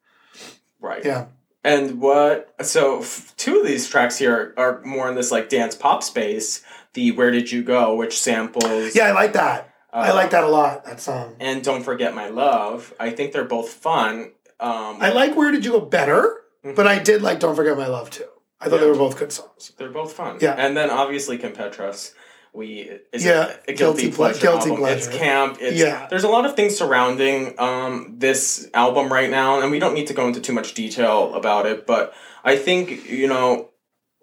right. 0.79 1.03
Yeah. 1.05 1.27
And 1.63 1.99
what? 1.99 2.53
So 2.61 2.99
f- 3.01 3.33
two 3.37 3.61
of 3.61 3.65
these 3.67 3.89
tracks 3.89 4.17
here 4.19 4.53
are 4.57 4.81
more 4.85 5.09
in 5.09 5.15
this 5.15 5.31
like 5.31 5.49
dance 5.49 5.73
pop 5.75 6.03
space. 6.03 6.61
The 6.95 7.11
"Where 7.11 7.29
Did 7.31 7.51
You 7.51 7.61
Go," 7.63 7.95
which 7.95 8.19
samples 8.19 8.95
Yeah, 8.95 9.03
I 9.07 9.11
like 9.11 9.33
that. 9.33 9.71
I 9.93 10.09
Uh, 10.09 10.15
like 10.15 10.31
that 10.31 10.43
a 10.43 10.47
lot. 10.49 10.83
That 10.85 10.99
song. 10.99 11.35
and 11.39 11.63
"Don't 11.63 11.83
Forget 11.83 12.13
My 12.15 12.27
Love." 12.29 12.93
I 12.99 13.11
think 13.11 13.31
they're 13.31 13.45
both 13.45 13.69
fun. 13.69 14.31
Um, 14.59 14.97
I 14.99 15.11
like 15.11 15.35
Where 15.35 15.51
Did 15.51 15.63
You 15.63 15.71
Go 15.71 15.81
better, 15.81 16.41
but 16.75 16.87
I 16.87 16.97
did 16.99 17.21
like 17.21 17.39
Don't 17.39 17.55
Forget 17.55 17.77
My 17.77 17.87
Love 17.87 18.09
too. 18.09 18.25
I 18.59 18.67
thought 18.69 18.79
they 18.79 18.87
were 18.87 18.95
both 18.95 19.17
good 19.19 19.31
songs. 19.31 19.73
they're 19.77 19.89
both 19.89 20.13
fun. 20.13 20.37
Yeah. 20.41 20.55
and 20.57 20.75
then 20.75 20.89
obviously 20.89 21.37
Kim 21.37 21.51
Petras. 21.53 22.13
We 22.53 22.89
is 23.11 23.25
Yeah, 23.25 23.51
a, 23.67 23.71
a 23.71 23.73
guilty 23.73 24.03
guilty, 24.03 24.11
pleasure. 24.11 24.41
guilty 24.41 24.69
album. 24.69 24.85
It's 24.85 25.07
camp. 25.09 25.57
It's, 25.59 25.77
Yeah. 25.77 26.07
there's 26.09 26.23
a 26.23 26.29
lot 26.29 26.45
of 26.45 26.55
things 26.55 26.77
surrounding 26.77 27.53
um, 27.59 28.15
this 28.17 28.69
album 28.73 29.11
right 29.11 29.29
now, 29.29 29.59
and 29.61 29.71
we 29.71 29.77
don't 29.79 29.93
need 29.93 30.07
to 30.07 30.13
go 30.13 30.25
into 30.25 30.39
too 30.39 30.53
much 30.53 30.73
detail 30.73 31.33
about 31.35 31.65
it. 31.65 31.85
But 31.85 32.13
I 32.45 32.55
think 32.55 33.09
you 33.09 33.27
know, 33.27 33.71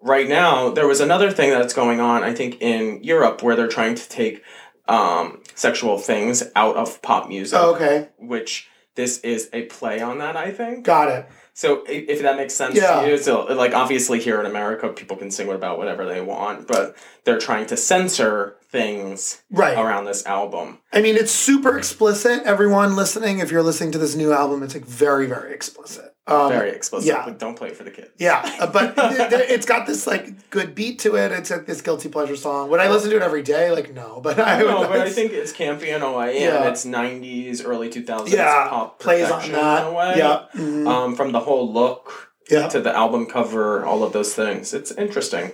right 0.03 0.27
now 0.27 0.69
there 0.69 0.87
was 0.87 0.99
another 0.99 1.31
thing 1.31 1.49
that's 1.49 1.73
going 1.73 1.99
on. 1.99 2.23
I 2.23 2.33
think 2.33 2.61
in 2.61 3.03
Europe 3.03 3.41
where 3.41 3.55
they're 3.55 3.67
trying 3.67 3.95
to 3.95 4.09
take 4.09 4.43
um, 4.87 5.41
sexual 5.55 5.97
things 5.97 6.43
out 6.55 6.75
of 6.75 7.01
pop 7.01 7.29
music, 7.29 7.57
Oh, 7.59 7.73
okay, 7.75 8.09
which 8.17 8.69
this 8.95 9.19
is 9.19 9.49
a 9.53 9.63
play 9.63 10.01
on 10.01 10.19
that. 10.19 10.35
I 10.35 10.51
think. 10.51 10.85
got 10.85 11.09
it. 11.09 11.25
So 11.55 11.83
if 11.87 12.21
that 12.23 12.35
makes 12.35 12.53
sense 12.55 12.75
Yeah. 12.75 13.01
to 13.01 13.07
you, 13.09 13.17
so 13.17 13.43
like 13.43 13.73
obviously 13.75 14.19
here 14.19 14.39
in 14.39 14.45
America, 14.47 14.89
people 14.89 15.15
can 15.17 15.29
sing 15.31 15.49
about 15.51 15.77
whatever 15.77 16.03
they 16.05 16.19
want, 16.19 16.67
but 16.67 16.95
they're 17.25 17.37
trying 17.39 17.67
to 17.67 17.77
censor 17.77 18.55
things 18.71 19.43
Right. 19.51 19.77
around 19.77 20.05
this 20.05 20.25
album. 20.25 20.79
I 20.91 20.99
mean, 21.01 21.15
it's 21.15 21.31
super 21.31 21.77
explicit. 21.77 22.41
Everyone 22.43 22.95
listening, 22.95 23.37
if 23.39 23.51
you're 23.51 23.61
listening 23.61 23.91
to 23.91 23.99
this 23.99 24.15
new 24.15 24.33
album, 24.33 24.63
it's 24.63 24.73
like 24.73 24.85
very, 24.85 25.27
very 25.27 25.53
explicit. 25.53 26.12
Um, 26.25 26.49
Very 26.53 26.69
explicit. 26.71 27.07
yeah. 27.07 27.29
don't 27.37 27.57
play 27.57 27.67
it 27.67 27.75
for 27.75 27.83
the 27.83 27.91
kids. 27.91 28.07
Yeah, 28.17 28.41
uh, 28.61 28.67
but 28.67 28.95
th- 29.29 29.49
it's 29.49 29.65
got 29.65 29.85
this 29.85 30.07
like 30.07 30.49
good 30.51 30.73
beat 30.73 30.99
to 30.99 31.17
it. 31.17 31.33
It's 31.33 31.51
like 31.51 31.65
this 31.65 31.81
guilty 31.81 32.07
pleasure 32.07 32.37
song. 32.37 32.69
Would 32.69 32.79
I 32.79 32.89
listen 32.89 33.09
to 33.09 33.17
it 33.17 33.21
every 33.21 33.41
day? 33.41 33.71
Like 33.71 33.93
no, 33.93 34.21
but 34.21 34.39
I 34.39 34.63
would. 34.63 34.69
No, 34.69 34.87
but 34.87 35.01
I 35.01 35.09
think 35.09 35.33
it's 35.33 35.51
campy 35.51 35.87
in 35.93 36.01
a 36.01 36.11
way, 36.13 36.41
Yeah. 36.41 36.69
it's 36.69 36.85
'90s, 36.85 37.61
early 37.65 37.89
2000s 37.89 38.29
Yeah, 38.31 38.69
pop 38.69 38.99
plays 38.99 39.29
on 39.29 39.51
that. 39.51 39.81
in 39.85 39.93
a 39.93 39.97
way. 39.97 40.13
Yeah, 40.17 40.45
mhm. 40.55 40.87
Um, 40.87 41.15
from 41.17 41.33
the 41.33 41.41
whole 41.41 41.71
look 41.73 42.31
Yeah. 42.49 42.69
to 42.69 42.79
the 42.79 42.95
album 42.95 43.25
cover, 43.25 43.85
all 43.85 44.01
of 44.03 44.13
those 44.13 44.33
things. 44.33 44.73
It's 44.73 44.91
interesting. 44.91 45.51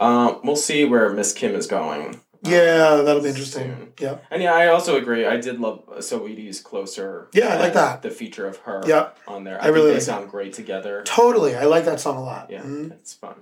Um, 0.00 0.40
we'll 0.42 0.56
see 0.56 0.84
where 0.84 1.10
Miss 1.10 1.32
Kim 1.32 1.54
is 1.54 1.68
going. 1.68 2.22
Yeah, 2.42 2.96
that'll 3.02 3.22
be 3.22 3.28
interesting. 3.30 3.64
soon. 3.76 3.92
Yeah, 4.00 4.18
And 4.30 4.42
yeah, 4.42 4.54
I 4.54 4.68
also 4.68 4.96
agree. 4.96 5.26
I 5.26 5.36
did 5.38 5.58
love 5.60 5.84
Saweetie's 5.98 6.60
Closer. 6.60 7.28
Yeah, 7.32 7.48
I 7.54 7.56
like 7.58 7.72
that. 7.74 8.02
The 8.02 8.10
feature 8.10 8.46
of 8.46 8.58
her 8.58 8.82
Yeah. 8.86 9.08
on 9.26 9.44
there. 9.44 9.56
I 9.56 9.60
I, 9.60 9.62
think 9.64 9.74
really 9.74 9.88
they 9.88 9.94
like 9.94 10.02
sound 10.02 10.30
great 10.30 10.52
together. 10.52 11.02
totally. 11.04 11.56
I 11.56 11.64
like 11.64 11.84
that 11.86 11.98
song 12.00 12.16
a 12.16 12.22
lot. 12.22 12.48
Yeah, 12.50 12.62
Mhm. 12.62 12.92
it's 12.92 13.14
fun. 13.14 13.34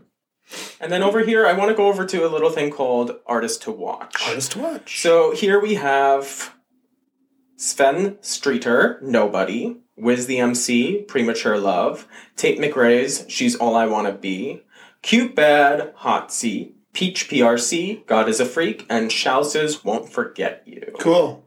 And 0.80 0.92
then 0.92 1.02
over 1.02 1.20
here, 1.24 1.44
I 1.46 1.52
want 1.54 1.70
to 1.70 1.74
go 1.74 1.88
over 1.88 2.06
to 2.06 2.24
a 2.26 2.28
little 2.30 2.50
thing 2.50 2.70
called 2.70 3.16
Artist 3.26 3.62
to 3.62 3.72
Watch. 3.72 4.28
Artist 4.28 4.52
to 4.52 4.60
watch. 4.60 5.02
So 5.02 5.32
here 5.32 5.60
we 5.60 5.74
have 5.74 6.52
Sevyn 7.58 8.16
Streeter, 8.24 8.98
Nobody, 9.02 9.78
WizTheMc, 9.98 11.08
Premature 11.08 11.58
Love, 11.58 12.06
Tate 12.36 12.58
McRae's 12.60 13.24
She's 13.28 13.56
All 13.56 13.74
I 13.74 13.86
Wanna 13.86 14.12
Be, 14.12 14.62
CuteBad, 15.02 15.94
Hot 15.96 16.32
Seat, 16.32 16.75
Peach 16.96 17.28
PRC, 17.28 18.06
God 18.06 18.26
is 18.26 18.40
a 18.40 18.46
Freak, 18.46 18.86
and 18.88 19.12
Shouse's 19.12 19.84
Won't 19.84 20.08
Forget 20.10 20.62
You. 20.64 20.94
Cool. 20.98 21.44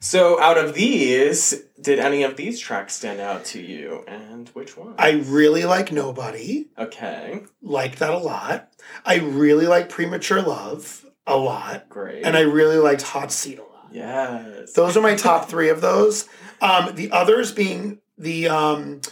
So 0.00 0.40
out 0.40 0.56
of 0.56 0.72
these, 0.72 1.62
did 1.78 1.98
any 1.98 2.22
of 2.22 2.36
these 2.36 2.58
tracks 2.58 2.94
stand 2.94 3.20
out 3.20 3.44
to 3.46 3.60
you? 3.60 4.02
And 4.08 4.48
which 4.50 4.78
one? 4.78 4.94
I 4.98 5.10
really 5.26 5.66
like 5.66 5.92
Nobody. 5.92 6.70
okay, 6.78 7.42
Like 7.60 7.96
that 7.96 8.14
a 8.14 8.16
lot. 8.16 8.72
I 9.04 9.16
really 9.16 9.66
like 9.66 9.90
Premature 9.90 10.40
Love 10.40 11.04
a 11.26 11.36
lot, 11.36 11.90
great. 11.90 12.24
and 12.24 12.34
I 12.34 12.40
really 12.40 12.78
liked 12.78 13.02
Hot 13.02 13.30
Seat 13.30 13.58
a 13.58 13.62
lot. 13.62 13.88
yes. 13.92 14.72
Those 14.72 14.96
are 14.96 15.02
my 15.02 15.14
top 15.16 15.50
three 15.50 15.68
of 15.68 15.82
those. 15.82 16.26
Um, 16.62 16.94
the 16.94 17.10
others 17.10 17.52
being 17.52 17.98
the 18.16 18.48
um, 18.48 19.02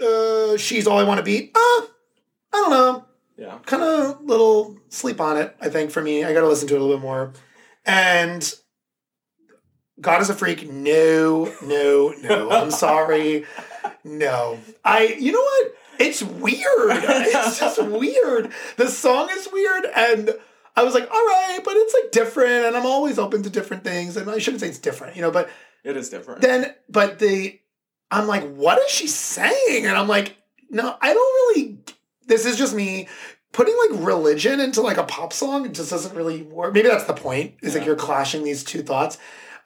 uh, 0.00 0.56
"She's 0.56 0.86
All 0.86 0.96
I 0.98 1.04
Want 1.04 1.18
to 1.18 1.24
Be." 1.24 1.50
Uh, 1.54 1.58
I 1.58 1.86
don't 2.52 2.70
know. 2.70 3.04
Yeah. 3.36 3.58
Kind 3.66 3.82
of 3.82 4.22
little 4.22 4.76
sleep 4.88 5.20
on 5.20 5.36
it. 5.36 5.56
I 5.60 5.68
think 5.68 5.90
for 5.90 6.00
me, 6.02 6.24
I 6.24 6.32
got 6.32 6.40
to 6.40 6.48
listen 6.48 6.68
to 6.68 6.74
it 6.74 6.80
a 6.80 6.82
little 6.84 6.96
bit 6.96 7.02
more. 7.02 7.32
And 7.84 8.52
God 10.00 10.20
is 10.22 10.30
a 10.30 10.34
freak. 10.34 10.70
No, 10.70 11.52
no, 11.62 12.14
no. 12.22 12.50
I'm 12.50 12.70
sorry. 12.86 13.46
No. 14.02 14.58
I. 14.84 15.16
You 15.18 15.32
know 15.32 15.40
what? 15.42 15.74
It's 16.00 16.22
weird. 16.22 16.64
It's 16.68 17.58
just 17.60 17.82
weird. 17.82 18.50
The 18.76 18.88
song 18.88 19.28
is 19.30 19.48
weird, 19.52 19.84
and 19.94 20.30
I 20.76 20.82
was 20.82 20.92
like, 20.94 21.08
all 21.08 21.16
right, 21.24 21.60
but 21.64 21.76
it's 21.76 21.94
like 21.94 22.10
different, 22.10 22.66
and 22.66 22.76
I'm 22.76 22.84
always 22.86 23.16
open 23.18 23.44
to 23.44 23.50
different 23.50 23.84
things. 23.84 24.16
And 24.16 24.28
I 24.28 24.38
shouldn't 24.38 24.60
say 24.60 24.68
it's 24.68 24.78
different, 24.78 25.14
you 25.14 25.22
know, 25.22 25.30
but 25.30 25.48
It 25.84 25.96
is 25.96 26.08
different. 26.10 26.40
then 26.40 26.74
but 26.88 27.18
the 27.20 27.60
i'm 28.10 28.26
like 28.26 28.42
what 28.54 28.78
is 28.80 28.90
she 28.90 29.06
saying 29.06 29.86
and 29.86 29.96
i'm 29.96 30.06
like 30.08 30.36
no 30.70 30.94
i 31.00 31.12
don't 31.14 31.56
really 31.56 31.78
this 32.26 32.46
is 32.46 32.56
just 32.56 32.74
me 32.74 33.08
putting 33.52 33.74
like 33.88 34.04
religion 34.04 34.60
into 34.60 34.80
like 34.80 34.96
a 34.96 35.04
pop 35.04 35.32
song 35.32 35.66
it 35.66 35.72
just 35.72 35.90
doesn't 35.90 36.14
really 36.16 36.42
work 36.42 36.74
maybe 36.74 36.88
that's 36.88 37.04
the 37.04 37.14
point 37.14 37.54
is 37.62 37.74
like 37.74 37.86
you're 37.86 37.94
clashing 37.96 38.42
these 38.42 38.64
two 38.64 38.82
thoughts 38.82 39.16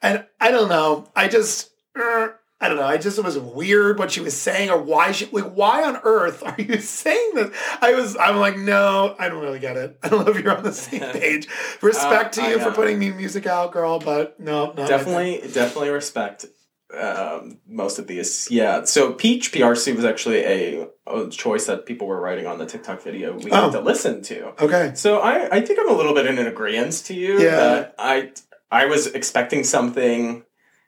and 0.01 0.25
i 0.39 0.51
don't 0.51 0.69
know 0.69 1.07
i 1.15 1.27
just 1.27 1.71
er, 1.97 2.35
I 2.61 2.67
don't 2.67 2.75
know. 2.75 2.83
I 2.85 2.97
just 2.97 3.17
it 3.17 3.23
was 3.23 3.39
weird 3.39 3.99
what 3.99 4.11
she 4.11 4.19
was 4.19 4.35
saying, 4.35 4.69
or 4.69 4.77
why 4.81 5.13
she 5.13 5.27
like 5.31 5.53
why 5.53 5.81
on 5.83 5.95
earth 6.03 6.43
are 6.45 6.61
you 6.61 6.79
saying 6.79 7.31
this? 7.33 7.55
I 7.81 7.93
was 7.93 8.17
I'm 8.17 8.35
like 8.35 8.57
no, 8.57 9.15
I 9.17 9.29
don't 9.29 9.41
really 9.41 9.59
get 9.59 9.77
it. 9.77 9.97
I 10.03 10.09
don't 10.09 10.25
know 10.25 10.33
if 10.33 10.43
you're 10.43 10.57
on 10.57 10.63
the 10.63 10.73
same 10.73 10.99
page. 11.13 11.47
Respect 11.81 12.37
Uh, 12.37 12.41
to 12.43 12.49
you 12.49 12.59
I 12.59 12.63
for 12.63 12.71
putting 12.71 12.99
new 12.99 13.13
music 13.13 13.47
out, 13.47 13.71
girl, 13.71 13.99
but 13.99 14.37
no, 14.41 14.73
not 14.73 14.89
definitely 14.89 15.39
definitely 15.53 15.89
respect 15.89 16.47
um, 16.97 17.59
most 17.67 17.99
of 17.99 18.07
these 18.07 18.47
yeah 18.49 18.83
so 18.83 19.13
peach 19.13 19.51
prc 19.51 19.95
was 19.95 20.03
actually 20.05 20.39
a, 20.43 20.87
a 21.05 21.29
choice 21.29 21.67
that 21.67 21.85
people 21.85 22.07
were 22.07 22.19
writing 22.19 22.47
on 22.47 22.57
the 22.57 22.65
tiktok 22.65 23.01
video 23.03 23.37
we 23.37 23.51
Oh. 23.51 23.63
had 23.65 23.71
to 23.73 23.79
listen 23.81 24.21
to 24.23 24.47
Okay. 24.63 24.91
so 24.95 25.19
I, 25.19 25.57
I 25.57 25.61
think 25.61 25.79
i'm 25.79 25.89
a 25.89 25.93
little 25.93 26.13
bit 26.15 26.25
in 26.25 26.39
an 26.39 26.47
agreement 26.47 26.93
to 27.05 27.13
you 27.13 27.39
Yeah. 27.41 27.55
that 27.57 27.95
i 27.99 28.31
i 28.71 28.85
was 28.87 29.05
expecting 29.07 29.63
something 29.63 30.43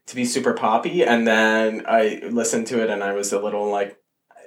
to 0.08 0.16
be 0.16 0.26
super 0.26 0.54
poppy 0.54 1.04
and 1.04 1.28
then 1.28 1.84
i 1.88 2.20
listened 2.32 2.66
to 2.68 2.82
it 2.84 2.90
and 2.90 3.04
i 3.04 3.14
was 3.14 3.32
a 3.32 3.40
little 3.40 3.70
like 3.70 3.98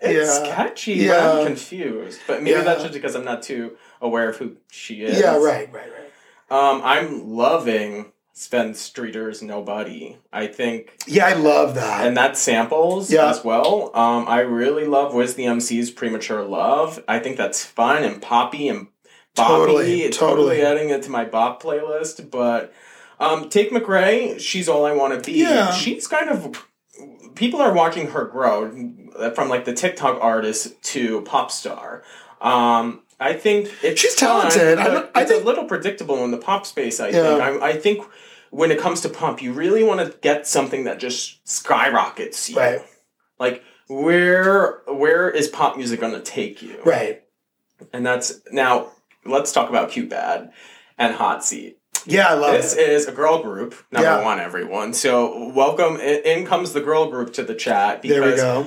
it's 0.03 0.41
Yeah. 0.41 0.55
catchy 0.57 1.07
but 1.07 1.15
Yeah. 1.15 1.33
i'm 1.39 1.47
confused 1.47 2.21
but 2.27 2.43
maybe 2.43 2.57
Yeah. 2.59 2.65
that's 2.65 2.83
just 2.83 2.95
because 2.95 3.15
i'm 3.15 3.25
not 3.25 3.43
too 3.43 3.77
aware 4.01 4.29
of 4.29 4.37
who 4.39 4.57
she 4.73 5.03
is 5.05 5.21
Yeah, 5.21 5.37
right, 5.37 5.73
right, 5.73 5.89
right. 5.93 6.11
um, 6.51 6.83
I'm 6.85 7.31
loving 7.31 8.13
Sevyn 8.35 8.71
Streeter's 8.75 9.43
Nobody. 9.43 10.17
I 10.33 10.49
think 10.49 10.99
Yeah, 11.07 11.27
I 11.27 11.35
love 11.35 11.77
that. 11.77 12.07
and 12.07 12.17
that 12.17 12.37
samples 12.37 13.11
Yeah. 13.13 13.31
as 13.31 13.45
well. 13.45 13.91
Um, 13.95 14.27
I 14.27 14.41
really 14.41 14.87
love 14.87 15.13
WizTheMc's 15.13 15.91
Premature 15.93 16.43
Love. 16.43 17.03
I 17.07 17.21
think 17.21 17.37
that's 17.37 17.65
fun 17.65 18.03
and 18.03 18.21
poppy 18.21 18.69
and 18.69 18.89
boppy. 19.37 19.47
Totally, 19.47 20.01
totally, 20.03 20.11
totally. 20.11 20.63
adding 20.63 20.91
it 20.91 21.03
to 21.05 21.11
my 21.11 21.25
bop 21.25 21.63
playlist. 21.63 22.29
But 22.31 22.73
um, 23.21 23.49
Tate 23.49 23.71
McRae, 23.71 24.41
she's 24.41 24.69
all 24.69 24.85
I 24.85 24.93
want 24.93 25.15
to 25.15 25.31
be. 25.31 25.39
Yeah. 25.39 25.73
She's 25.73 26.09
kind 26.09 26.29
of 26.29 26.67
people 27.37 27.61
are 27.63 27.73
watching 27.73 28.09
her 28.09 28.25
grow 28.25 28.69
from 29.37 29.49
like 29.49 29.65
the 29.65 29.73
TikTok 29.73 30.19
artist 30.21 30.83
to 30.83 31.21
pop 31.23 31.53
star. 31.53 32.03
Um, 32.41 33.03
I 33.21 33.33
think 33.35 33.71
it's 33.83 34.01
She's 34.01 34.15
fun, 34.19 34.51
talented. 34.51 34.79
I 34.79 34.85
but 34.85 34.91
don't- 34.93 35.11
I 35.15 35.23
it's 35.23 35.31
think- 35.31 35.43
a 35.43 35.47
little 35.47 35.65
predictable 35.65 36.25
in 36.25 36.31
the 36.31 36.39
pop 36.39 36.67
space. 36.67 37.01
I 37.01 37.09
Yeah. 37.09 37.23
think. 37.51 37.63
I, 37.63 37.69
I 37.69 37.73
think 37.79 38.05
when 38.51 38.71
it 38.71 38.79
comes 38.79 39.01
to 39.03 39.09
pop, 39.09 39.41
you 39.43 39.53
really 39.53 39.83
want 39.85 40.01
to 40.01 40.17
get 40.19 40.47
something 40.47 40.85
that 40.85 40.99
just 40.99 41.47
skyrockets 41.49 42.51
you. 42.51 42.57
Right. 42.57 42.81
Like 43.39 43.63
where 43.89 44.83
where 44.87 45.31
is 45.31 45.49
pop 45.49 45.77
music 45.77 46.01
going 46.01 46.13
to 46.15 46.21
take 46.21 46.63
you? 46.63 46.81
right. 46.85 47.23
And 47.93 48.05
that's 48.07 48.41
now. 48.51 48.89
Let's 49.27 49.53
talk 49.53 49.71
about 49.71 49.91
CuteBad 49.91 50.51
and 50.99 51.15
Hot 51.15 51.43
Seat. 51.45 51.79
Yeah, 52.07 52.29
I 52.29 52.35
love 52.35 52.53
This 52.53 52.75
it. 52.77 52.89
is 52.91 53.07
a 53.09 53.13
girl 53.13 53.43
group, 53.43 53.75
number 53.91 54.07
Yeah. 54.09 54.23
one, 54.23 54.39
everyone. 54.39 54.93
So 54.93 55.51
welcome. 55.55 55.99
In 55.99 56.45
comes 56.47 56.73
the 56.75 56.81
girl 56.83 57.11
group 57.11 57.33
to 57.35 57.43
the 57.43 57.55
chat. 57.55 58.03
There 58.03 58.21
we 58.23 58.33
because 58.33 58.43
go. 58.43 58.67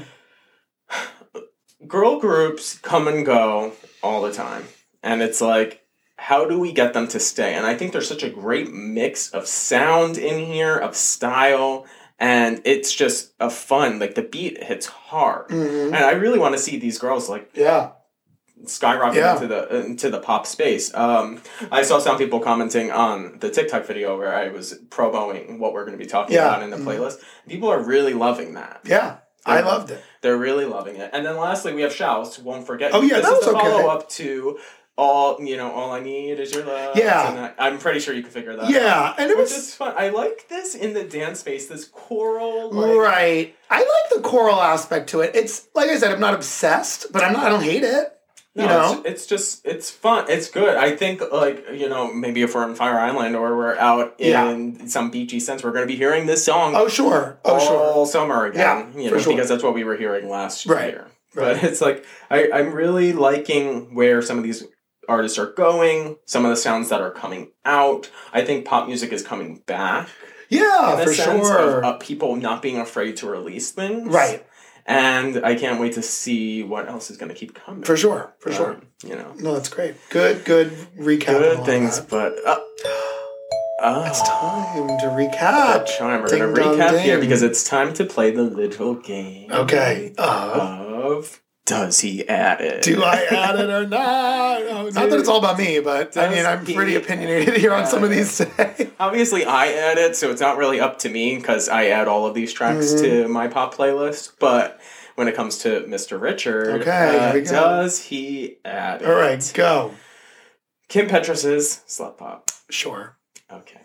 girl 1.88 2.20
groups 2.20 2.78
come 2.80 3.08
and 3.08 3.26
go 3.26 3.72
all 4.08 4.22
the 4.22 4.32
time. 4.34 4.64
And 5.04 5.22
it's 5.22 5.42
like, 5.42 5.84
how 6.16 6.46
do 6.46 6.60
we 6.60 6.72
get 6.72 6.94
them 6.94 7.08
to 7.10 7.20
stay? 7.20 7.54
And 7.54 7.66
I 7.66 7.76
think 7.76 7.92
there's 7.92 8.08
such 8.08 8.24
a 8.24 8.30
great 8.30 8.72
mix 8.72 9.30
of 9.32 9.46
sound 9.48 10.18
in 10.18 10.46
here, 10.46 10.76
of 10.76 10.96
style, 10.96 11.86
and 12.20 12.62
it's 12.66 12.92
just 12.94 13.34
a 13.40 13.50
fun. 13.50 14.00
Like 14.00 14.16
the 14.16 14.24
beat 14.24 14.64
hits 14.64 14.88
hard. 14.88 15.50
Mhm. 15.50 15.88
And 15.88 15.96
I 15.96 16.12
really 16.14 16.40
want 16.40 16.56
to 16.56 16.62
see 16.62 16.78
these 16.80 16.98
girls 16.98 17.30
like 17.30 17.52
Yeah. 17.54 17.92
skyrocket 18.66 19.18
Yeah. 19.18 19.36
into 19.36 19.46
the 19.48 19.86
into 19.86 20.10
the 20.10 20.20
pop 20.20 20.48
space. 20.48 20.92
Um, 20.96 21.42
I 21.72 21.84
saw 21.84 22.00
some 22.00 22.18
people 22.18 22.40
commenting 22.40 22.92
on 22.92 23.38
the 23.40 23.52
TikTok 23.52 23.86
video 23.86 24.18
where 24.18 24.34
I 24.34 24.50
was 24.50 24.74
promoting 24.90 25.60
what 25.60 25.74
we're 25.74 25.86
going 25.86 25.98
to 25.98 26.04
be 26.04 26.10
talking 26.10 26.34
Yeah. 26.36 26.48
about 26.48 26.64
in 26.64 26.72
the 26.72 26.78
Mhm. 26.78 26.86
playlist. 26.86 27.20
People 27.48 27.70
are 27.70 27.80
really 27.80 28.16
loving 28.16 28.56
that. 28.56 28.80
Yeah. 28.84 29.18
I 29.48 29.62
loved 29.62 29.92
it. 29.92 30.04
They're 30.22 30.38
really 30.38 30.66
loving 30.66 30.98
it. 30.98 31.10
And 31.14 31.26
then 31.26 31.38
lastly, 31.38 31.74
we 31.74 31.82
have 31.82 31.94
Shouse. 31.94 32.40
Won't 32.40 32.66
forget. 32.66 32.92
Oh, 32.94 33.02
yeah, 33.02 33.18
this 33.18 33.26
that 33.26 33.34
is 33.34 33.46
the 33.46 33.54
was 33.54 33.64
okay. 33.64 33.72
follow 33.72 33.90
up 33.90 34.10
to 34.10 34.60
all. 34.98 35.42
You 35.42 35.58
know, 35.58 35.72
all 35.72 35.92
I 35.92 36.00
need 36.00 36.40
is 36.40 36.54
your 36.54 36.66
love. 36.66 36.98
Yeah. 36.98 37.54
I, 37.58 37.68
am 37.68 37.78
pretty 37.80 38.00
sure 38.00 38.14
you 38.14 38.24
can 38.24 38.32
figure 38.32 38.56
that. 38.56 38.66
out. 38.66 38.70
Yeah, 38.70 39.14
and 39.18 39.32
it 39.32 39.38
Which 39.38 39.46
was 39.46 39.58
is 39.58 39.76
fun. 39.76 39.94
I 39.98 40.10
like 40.10 40.48
this 40.50 40.76
in 40.76 40.94
the 40.94 41.04
dance 41.04 41.40
space. 41.40 41.68
This 41.68 41.86
choral. 41.86 42.72
Like, 42.72 42.98
right. 42.98 43.56
I 43.70 43.80
like 43.80 44.16
the 44.16 44.22
choral 44.28 44.60
aspect 44.60 45.10
to 45.12 45.22
it. 45.22 45.36
It's 45.36 45.68
like 45.74 45.90
I 45.90 45.98
said, 45.98 46.12
I'm 46.12 46.20
not 46.20 46.34
obsessed, 46.34 47.12
but 47.12 47.24
I'm 47.24 47.34
not. 47.34 47.46
I 47.46 47.50
don't 47.50 47.64
hate 47.64 47.84
it. 47.84 48.17
No, 48.58 48.64
you 48.64 48.70
know. 48.70 48.94
it's, 49.00 49.06
it's 49.06 49.26
just 49.28 49.66
it's 49.66 49.90
fun. 49.92 50.26
It's 50.30 50.50
good. 50.50 50.76
I 50.76 50.96
think 50.96 51.22
like 51.32 51.66
you 51.74 51.88
know 51.88 52.12
maybe 52.12 52.42
if 52.42 52.56
we're 52.56 52.64
on 52.64 52.76
Fire 52.76 53.00
Island 53.00 53.36
or 53.36 53.56
we're 53.56 53.78
out 53.78 54.16
Yeah. 54.18 54.50
in 54.50 54.90
some 54.90 55.12
beachy 55.12 55.40
sense, 55.40 55.64
we're 55.64 55.72
going 55.72 55.88
to 55.88 55.92
be 55.92 55.96
hearing 55.98 56.26
this 56.26 56.44
song. 56.44 56.74
Oh 56.76 56.88
sure. 56.88 57.40
Oh 57.46 57.54
all 57.54 57.60
sure. 57.60 58.06
summer 58.08 58.46
again. 58.46 58.92
Yeah, 58.96 59.00
you 59.02 59.12
know, 59.12 59.18
sure. 59.20 59.34
because 59.34 59.48
that's 59.50 59.64
what 59.64 59.74
we 59.74 59.84
were 59.84 59.96
hearing 59.96 60.28
last 60.30 60.66
Right, 60.66 60.90
year. 60.94 61.08
But 61.36 61.64
it's 61.64 61.82
like 61.82 62.04
I, 62.32 62.50
I'm 62.52 62.74
really 62.74 63.14
liking 63.14 63.94
where 63.96 64.22
some 64.22 64.38
of 64.38 64.44
these 64.44 64.64
artists 65.08 65.38
are 65.38 65.52
going, 65.54 66.18
some 66.26 66.44
of 66.44 66.50
the 66.50 66.58
sounds 66.58 66.90
that 66.90 67.00
are 67.00 67.12
coming 67.12 67.52
out. 67.64 68.10
I 68.34 68.44
think 68.44 68.66
pop 68.66 68.88
music 68.88 69.14
is 69.14 69.22
coming 69.24 69.62
back. 69.68 70.10
Yeah, 70.50 71.04
for 71.04 71.14
sure. 71.14 71.78
Of, 71.80 71.84
uh, 71.84 71.94
people 71.98 72.36
not 72.38 72.62
being 72.62 72.78
afraid 72.78 73.18
to 73.18 73.30
release 73.30 73.72
things. 73.72 74.08
right. 74.14 74.46
And 74.88 75.46
I 75.46 75.56
can't 75.56 75.82
wait 75.82 75.94
to 75.94 76.02
see 76.02 76.64
what 76.64 76.88
else 76.88 77.12
is 77.12 77.18
going 77.18 77.28
to 77.30 77.36
keep 77.36 77.54
coming. 77.54 77.84
For 77.84 77.98
sure. 77.98 78.34
For 78.40 78.52
sure. 78.54 78.76
Um, 78.76 78.82
you 79.04 79.16
know, 79.16 79.34
No, 79.38 79.54
that's 79.54 79.68
great. 79.70 79.96
Good. 80.10 80.46
Good 80.46 80.72
recap. 80.98 81.26
good 81.26 81.66
things, 81.66 82.00
that. 82.00 82.10
but. 82.10 82.34
Uh, 82.46 82.60
oh. 83.82 84.04
It's 84.08 84.22
time 84.24 84.88
to 85.00 85.06
recap. 85.08 85.86
Chime. 85.86 86.22
We're 86.22 86.30
going 86.30 86.56
to 86.56 86.62
recap 86.62 87.00
here 87.02 87.20
because 87.20 87.44
it's 87.44 87.64
time 87.64 87.94
to 87.96 88.06
play 88.06 88.32
the 88.32 88.42
little 88.44 88.96
game. 88.96 89.52
Okay. 89.52 90.14
Uh, 90.18 90.86
Of 91.18 91.42
does 91.68 92.00
he 92.00 92.28
add 92.28 92.62
it? 92.62 92.82
do 92.82 93.04
I 93.04 93.26
add 93.30 93.60
it 93.60 93.70
or 93.70 93.86
not? 93.86 94.48
Oh, 94.78 94.84
not 94.90 95.10
that 95.10 95.20
it's 95.20 95.30
all 95.30 95.38
about 95.40 95.58
me, 95.58 95.80
but 95.80 96.18
I 96.18 96.30
mean, 96.30 96.46
I'm 96.46 96.66
pretty 96.66 96.96
opinionated 96.96 97.58
here 97.58 97.74
on 97.74 97.86
some 97.88 98.04
of 98.04 98.10
these 98.10 98.38
today. 98.38 98.90
Obviously, 99.00 99.46
I 99.46 99.68
add 99.68 99.98
it, 99.98 100.16
so 100.16 100.30
it's 100.32 100.42
not 100.42 100.58
really 100.58 100.80
up 100.80 101.00
to 101.00 101.10
me 101.10 101.36
because 101.36 101.70
I 101.70 101.86
add 101.88 102.08
all 102.08 102.26
of 102.26 102.34
these 102.34 102.52
tracks 102.54 102.94
Mm-hmm. 102.94 103.04
to 103.04 103.28
my 103.28 103.48
pop 103.48 103.74
playlist. 103.76 104.34
But 104.40 104.80
when 105.16 105.28
it 105.28 105.36
comes 105.36 105.60
to 105.60 105.82
Mr. 105.82 106.20
Richard, 106.20 106.82
Okay, 106.82 106.92
uh, 107.18 107.32
here 107.32 107.42
we 107.42 107.48
go. 107.48 107.52
does 107.52 108.04
he 108.04 108.58
add 108.66 109.02
it? 109.02 109.08
all 109.08 109.16
right, 109.16 109.52
go. 109.54 109.94
Kim 110.90 111.08
Petras's 111.08 111.82
Slut 111.88 112.18
Pop. 112.18 112.50
Sure. 112.70 113.18
Okay. 113.52 113.82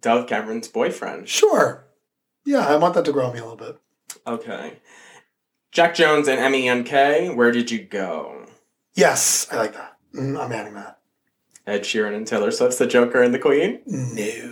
Dove 0.00 0.26
Cameron's 0.26 0.68
boyfriend. 0.68 1.28
Sure. 1.28 1.84
Yeah, 2.44 2.66
I 2.66 2.76
want 2.76 2.94
that 2.94 3.04
to 3.06 3.12
grow 3.12 3.32
me 3.32 3.38
a 3.38 3.42
little 3.46 3.56
bit. 3.56 3.78
Okay. 4.26 4.78
Jax 5.76 5.98
Jones 5.98 6.26
and 6.26 6.40
MNEK, 6.40 7.36
Where 7.36 7.52
Did 7.52 7.70
You 7.70 7.82
Go? 7.82 8.46
Yes, 8.94 9.46
I 9.52 9.56
like 9.56 9.74
that. 9.74 9.98
Mm, 10.14 10.42
I'm 10.42 10.50
adding 10.50 10.72
that. 10.72 11.00
Ed 11.66 11.82
Sheeran 11.82 12.16
and 12.16 12.26
Taylor 12.26 12.50
Swift's 12.50 12.78
The 12.78 12.86
Joker 12.86 13.22
and 13.22 13.34
the 13.34 13.38
Queen. 13.38 13.82
No. 13.84 14.50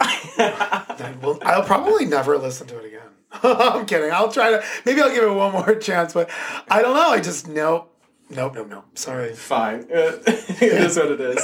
Will, 1.22 1.38
I'll 1.40 1.62
probably 1.62 2.04
never 2.04 2.36
listen 2.36 2.66
to 2.66 2.78
it 2.78 2.84
again. 2.84 3.08
I'm 3.42 3.86
kidding. 3.86 4.10
I'll 4.12 4.30
try 4.30 4.50
to. 4.50 4.62
Maybe 4.84 5.00
I'll 5.00 5.14
give 5.14 5.24
it 5.24 5.32
one 5.32 5.52
more 5.52 5.74
chance, 5.76 6.12
but 6.12 6.28
I 6.68 6.82
don't 6.82 6.94
know. 6.94 7.08
I 7.08 7.20
just 7.20 7.48
nope, 7.48 7.90
nope, 8.28 8.54
nope, 8.54 8.68
nope. 8.68 8.98
Sorry. 8.98 9.32
Fine. 9.32 9.86
it 9.90 10.60
is 10.60 10.98
what 10.98 11.10
it 11.10 11.22
is. 11.22 11.38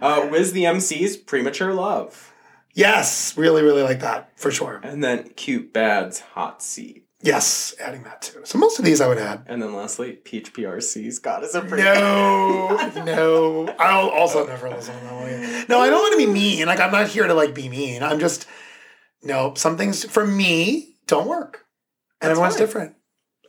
Uh, 0.00 0.22
WizTheMc's 0.30 1.18
Premature 1.18 1.74
Love. 1.74 2.32
Yes, 2.72 3.36
really, 3.36 3.62
really 3.62 3.82
like 3.82 4.00
that 4.00 4.32
for 4.40 4.50
sure. 4.50 4.80
And 4.82 5.04
then 5.04 5.24
CuteBad's 5.34 6.20
Hot 6.20 6.62
Seat. 6.62 7.05
Yes, 7.22 7.74
adding 7.80 8.02
that 8.02 8.22
too. 8.22 8.40
So 8.44 8.58
most 8.58 8.78
of 8.78 8.84
these 8.84 9.00
I 9.00 9.08
would 9.08 9.18
add. 9.18 9.44
And 9.46 9.62
then 9.62 9.74
lastly, 9.74 10.12
Peach 10.12 10.52
PRC's 10.52 11.18
God 11.18 11.44
is 11.44 11.54
a 11.54 11.66
Freak. 11.66 11.82
No, 11.82 12.92
no. 13.04 13.74
I'll 13.78 14.10
also 14.10 14.46
never 14.46 14.68
listen 14.68 14.94
to 14.98 15.04
that 15.04 15.14
one. 15.14 15.64
No, 15.68 15.80
I 15.80 15.88
don't 15.88 16.00
want 16.02 16.12
to 16.20 16.26
be 16.26 16.30
mean. 16.30 16.66
Like 16.66 16.78
I'm 16.80 16.92
not 16.92 17.08
here 17.08 17.26
to 17.26 17.34
like 17.34 17.54
be 17.54 17.68
mean. 17.68 18.02
I'm 18.02 18.18
just 18.20 18.46
no. 19.22 19.54
Some 19.54 19.78
things 19.78 20.04
for 20.04 20.26
me 20.26 20.96
don't 21.06 21.26
work, 21.26 21.64
and 22.20 22.30
everyone's 22.30 22.54
fine. 22.54 22.66
different. 22.66 22.94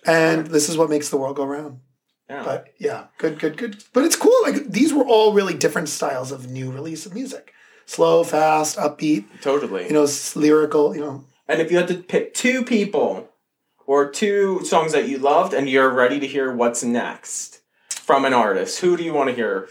And 0.05 0.47
this 0.47 0.69
is 0.69 0.77
what 0.77 0.89
makes 0.89 1.09
the 1.09 1.17
world 1.17 1.35
go 1.35 1.45
round. 1.45 1.81
Yeah. 2.29 2.43
But 2.43 2.73
yeah, 2.79 3.07
good, 3.17 3.37
good, 3.39 3.57
good. 3.57 3.83
But 3.93 4.05
it's 4.05 4.15
cool. 4.15 4.35
Like 4.43 4.69
these 4.71 4.93
were 4.93 5.05
all 5.05 5.33
really 5.33 5.53
different 5.53 5.89
styles 5.89 6.31
of 6.31 6.49
new 6.49 6.71
release 6.71 7.05
of 7.05 7.13
music. 7.13 7.53
Slow, 7.85 8.23
fast, 8.23 8.77
upbeat. 8.77 9.25
totally. 9.41 9.85
You 9.87 9.93
know, 9.93 10.07
lyrical. 10.35 10.95
You 10.95 11.01
know, 11.01 11.25
and 11.49 11.61
if 11.61 11.69
you 11.69 11.77
had 11.77 11.87
to 11.89 11.95
pick 11.95 12.33
two 12.33 12.63
people 12.63 13.26
or 13.87 14.11
two 14.11 14.63
songs 14.65 14.91
that 14.91 15.07
you 15.07 15.17
loved 15.17 15.53
and 15.53 15.67
you're 15.67 15.89
ready 15.89 16.19
to 16.19 16.27
hear 16.27 16.53
what's 16.53 16.83
next 16.83 17.61
from 17.89 18.25
an 18.25 18.33
artist, 18.33 18.81
who 18.81 18.95
do 18.95 19.03
you 19.03 19.13
want 19.13 19.29
to 19.29 19.35
hear? 19.35 19.67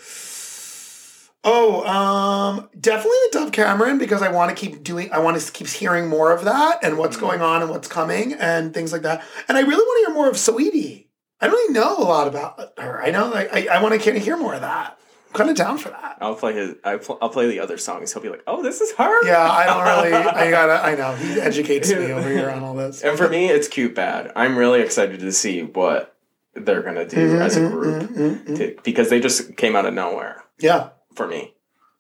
Oh, 1.45 1.87
um, 1.87 2.69
definitely 2.81 3.19
the 3.31 3.39
Dove 3.39 3.53
Cameron 3.53 3.99
because 3.99 4.21
I 4.21 4.33
want 4.33 4.49
to 4.51 4.57
keep 4.57 4.83
doing. 4.83 5.13
I 5.13 5.21
want 5.21 5.41
to 5.41 5.53
keep 5.53 5.69
hearing 5.69 6.09
more 6.09 6.33
of 6.33 6.45
that 6.45 6.81
and 6.83 6.99
what's 6.99 7.17
going 7.17 7.41
on 7.41 7.63
and 7.63 7.71
what's 7.71 7.87
coming 7.87 8.33
and 8.33 8.75
things 8.75 8.93
like 8.93 9.03
that. 9.03 9.23
And 9.47 9.57
I 9.57 9.61
really 9.61 9.77
want 9.77 10.07
to 10.07 10.11
hear 10.11 10.15
more 10.15 10.29
of 10.29 10.35
Saweetie. 10.35 11.07
I 11.41 11.47
don't 11.47 11.55
really 11.55 11.75
know 11.75 11.99
a 11.99 12.03
lot 12.03 12.27
about 12.27 12.73
her. 12.79 13.01
I 13.01 13.11
know, 13.11 13.29
like, 13.29 13.53
I, 13.55 13.77
I 13.77 13.83
want 13.83 13.95
to 13.95 14.05
kind 14.05 14.17
of 14.17 14.25
hear 14.25 14.37
more 14.37 14.55
of 14.55 14.63
that. 14.63 14.99
Kind 15.37 15.51
of 15.51 15.57
down 15.57 15.79
for 15.79 15.91
that. 15.91 16.19
I'll 16.21 16.35
play 16.35 16.55
his. 16.55 16.75
I 16.85 16.97
pl- 16.97 17.19
I'll 17.21 17.29
play 17.29 17.47
the 17.49 17.61
other 17.61 17.79
songs. 17.79 18.13
He'll 18.13 18.23
be 18.23 18.29
like, 18.29 18.43
"Oh, 18.47 18.63
this 18.63 18.81
is 18.81 18.93
her." 18.95 19.27
Yeah, 19.27 19.43
I 19.51 19.67
don't 19.67 19.83
really. 20.05 20.15
I 20.15 20.51
gotta. 20.51 20.85
I 20.85 20.95
know 20.95 21.15
he 21.15 21.41
educates 21.41 21.91
me 21.91 22.13
over 22.13 22.29
here 22.29 22.51
on 22.51 22.63
all 22.63 22.75
this. 22.75 23.03
And 23.03 23.17
for 23.19 23.29
me, 23.29 23.47
it's 23.49 23.69
CuteBad. 23.69 24.33
I'm 24.37 24.57
really 24.57 24.81
excited 24.81 25.21
to 25.21 25.33
see 25.33 25.63
what 25.63 26.15
they're 26.55 26.83
gonna 26.83 27.07
do 27.07 27.17
Mm-hmm, 27.17 27.43
as 27.43 27.57
a 27.57 27.69
group 27.69 28.47
to- 28.57 28.77
because 28.83 29.11
they 29.11 29.21
just 29.21 29.57
came 29.57 29.77
out 29.77 29.85
of 29.87 29.93
nowhere 29.95 30.43
Yeah, 30.59 30.89
for 31.15 31.27
me. 31.27 31.55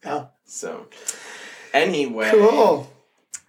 yeah, 0.04 0.26
So, 0.46 0.86
anyway, 1.74 2.30
cool. 2.32 2.90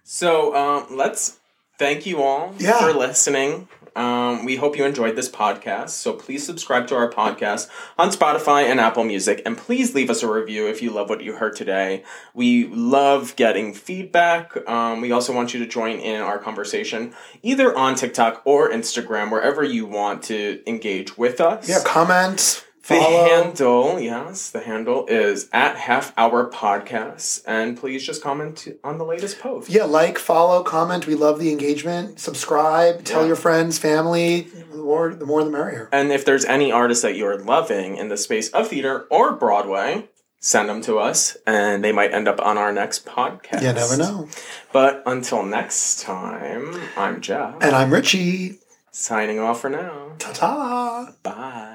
So 0.04 0.54
um, 0.54 0.96
let's 0.96 1.38
thank 1.78 2.06
you 2.06 2.22
all 2.22 2.54
Yeah. 2.58 2.78
for 2.80 2.92
listening. 2.92 3.68
Um, 3.98 4.44
we 4.44 4.54
hope 4.54 4.78
you 4.78 4.84
enjoyed 4.84 5.16
this 5.16 5.28
podcast. 5.28 5.90
So 5.90 6.12
please 6.12 6.46
subscribe 6.46 6.86
to 6.86 6.94
our 6.94 7.10
podcast 7.10 7.68
on 7.98 8.10
Spotify 8.10 8.62
and 8.62 8.78
Apple 8.78 9.02
Music, 9.02 9.42
and 9.44 9.58
please 9.58 9.94
leave 9.94 10.08
us 10.08 10.22
a 10.22 10.32
review 10.32 10.68
if 10.68 10.80
you 10.80 10.90
love 10.90 11.10
what 11.10 11.20
you 11.20 11.34
heard 11.34 11.56
today. 11.56 12.04
We 12.32 12.68
love 12.68 13.34
getting 13.34 13.74
feedback. 13.74 14.56
Um, 14.68 15.00
we 15.00 15.10
also 15.10 15.34
want 15.34 15.52
you 15.52 15.58
to 15.60 15.66
join 15.66 15.98
in 15.98 16.20
our 16.20 16.38
conversation 16.38 17.12
either 17.42 17.76
on 17.76 17.96
TikTok 17.96 18.42
or 18.44 18.70
Instagram, 18.70 19.32
wherever 19.32 19.64
you 19.64 19.84
want 19.84 20.22
to 20.24 20.62
engage 20.68 21.18
with 21.18 21.40
us. 21.40 21.68
Yeah, 21.68 21.80
comment, 21.84 22.64
The 22.88 22.94
Follow. 22.94 23.28
handle, 23.28 24.00
yes, 24.00 24.48
the 24.50 24.60
handle 24.60 25.04
is 25.08 25.48
at 25.52 25.76
Half 25.76 26.14
Hour 26.16 26.50
Podcasts, 26.50 27.42
and 27.46 27.76
please 27.76 28.02
just 28.04 28.22
comment 28.22 28.66
on 28.82 28.96
the 28.96 29.04
latest 29.04 29.38
post. 29.40 29.68
Yeah, 29.68 29.84
like, 29.84 30.18
follow, 30.18 30.62
comment. 30.62 31.06
We 31.06 31.14
love 31.14 31.38
the 31.38 31.50
engagement. 31.52 32.18
Subscribe. 32.18 33.04
Tell 33.04 33.20
Yeah. 33.20 33.26
your 33.28 33.36
friends, 33.36 33.78
family. 33.78 34.48
The 34.72 34.78
more, 34.78 35.12
the 35.14 35.26
more, 35.26 35.44
the 35.44 35.50
merrier. 35.50 35.90
And 35.92 36.10
if 36.10 36.24
there's 36.24 36.46
any 36.46 36.72
artists 36.72 37.02
that 37.02 37.14
you're 37.14 37.38
loving 37.38 37.96
in 37.98 38.08
the 38.08 38.16
space 38.16 38.48
of 38.50 38.68
theater 38.68 39.06
or 39.10 39.32
Broadway, 39.32 40.08
send 40.40 40.70
them 40.70 40.80
to 40.82 40.98
us, 40.98 41.36
and 41.46 41.84
they 41.84 41.92
might 41.92 42.14
end 42.14 42.26
up 42.26 42.40
on 42.40 42.56
our 42.56 42.72
next 42.72 43.04
podcast. 43.04 43.60
You 43.60 43.72
never 43.74 43.98
know. 43.98 44.28
But 44.72 45.02
until 45.04 45.42
next 45.42 46.00
time, 46.00 46.74
I'm 46.96 47.20
Jeff, 47.20 47.56
And 47.60 47.76
I'm 47.76 47.92
Richie. 47.92 48.60
signing 48.92 49.38
off 49.38 49.60
for 49.60 49.68
now. 49.68 50.12
Ta 50.18 50.32
ta. 50.32 51.12
Bye. 51.22 51.74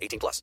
18 0.00 0.18
plus. 0.18 0.40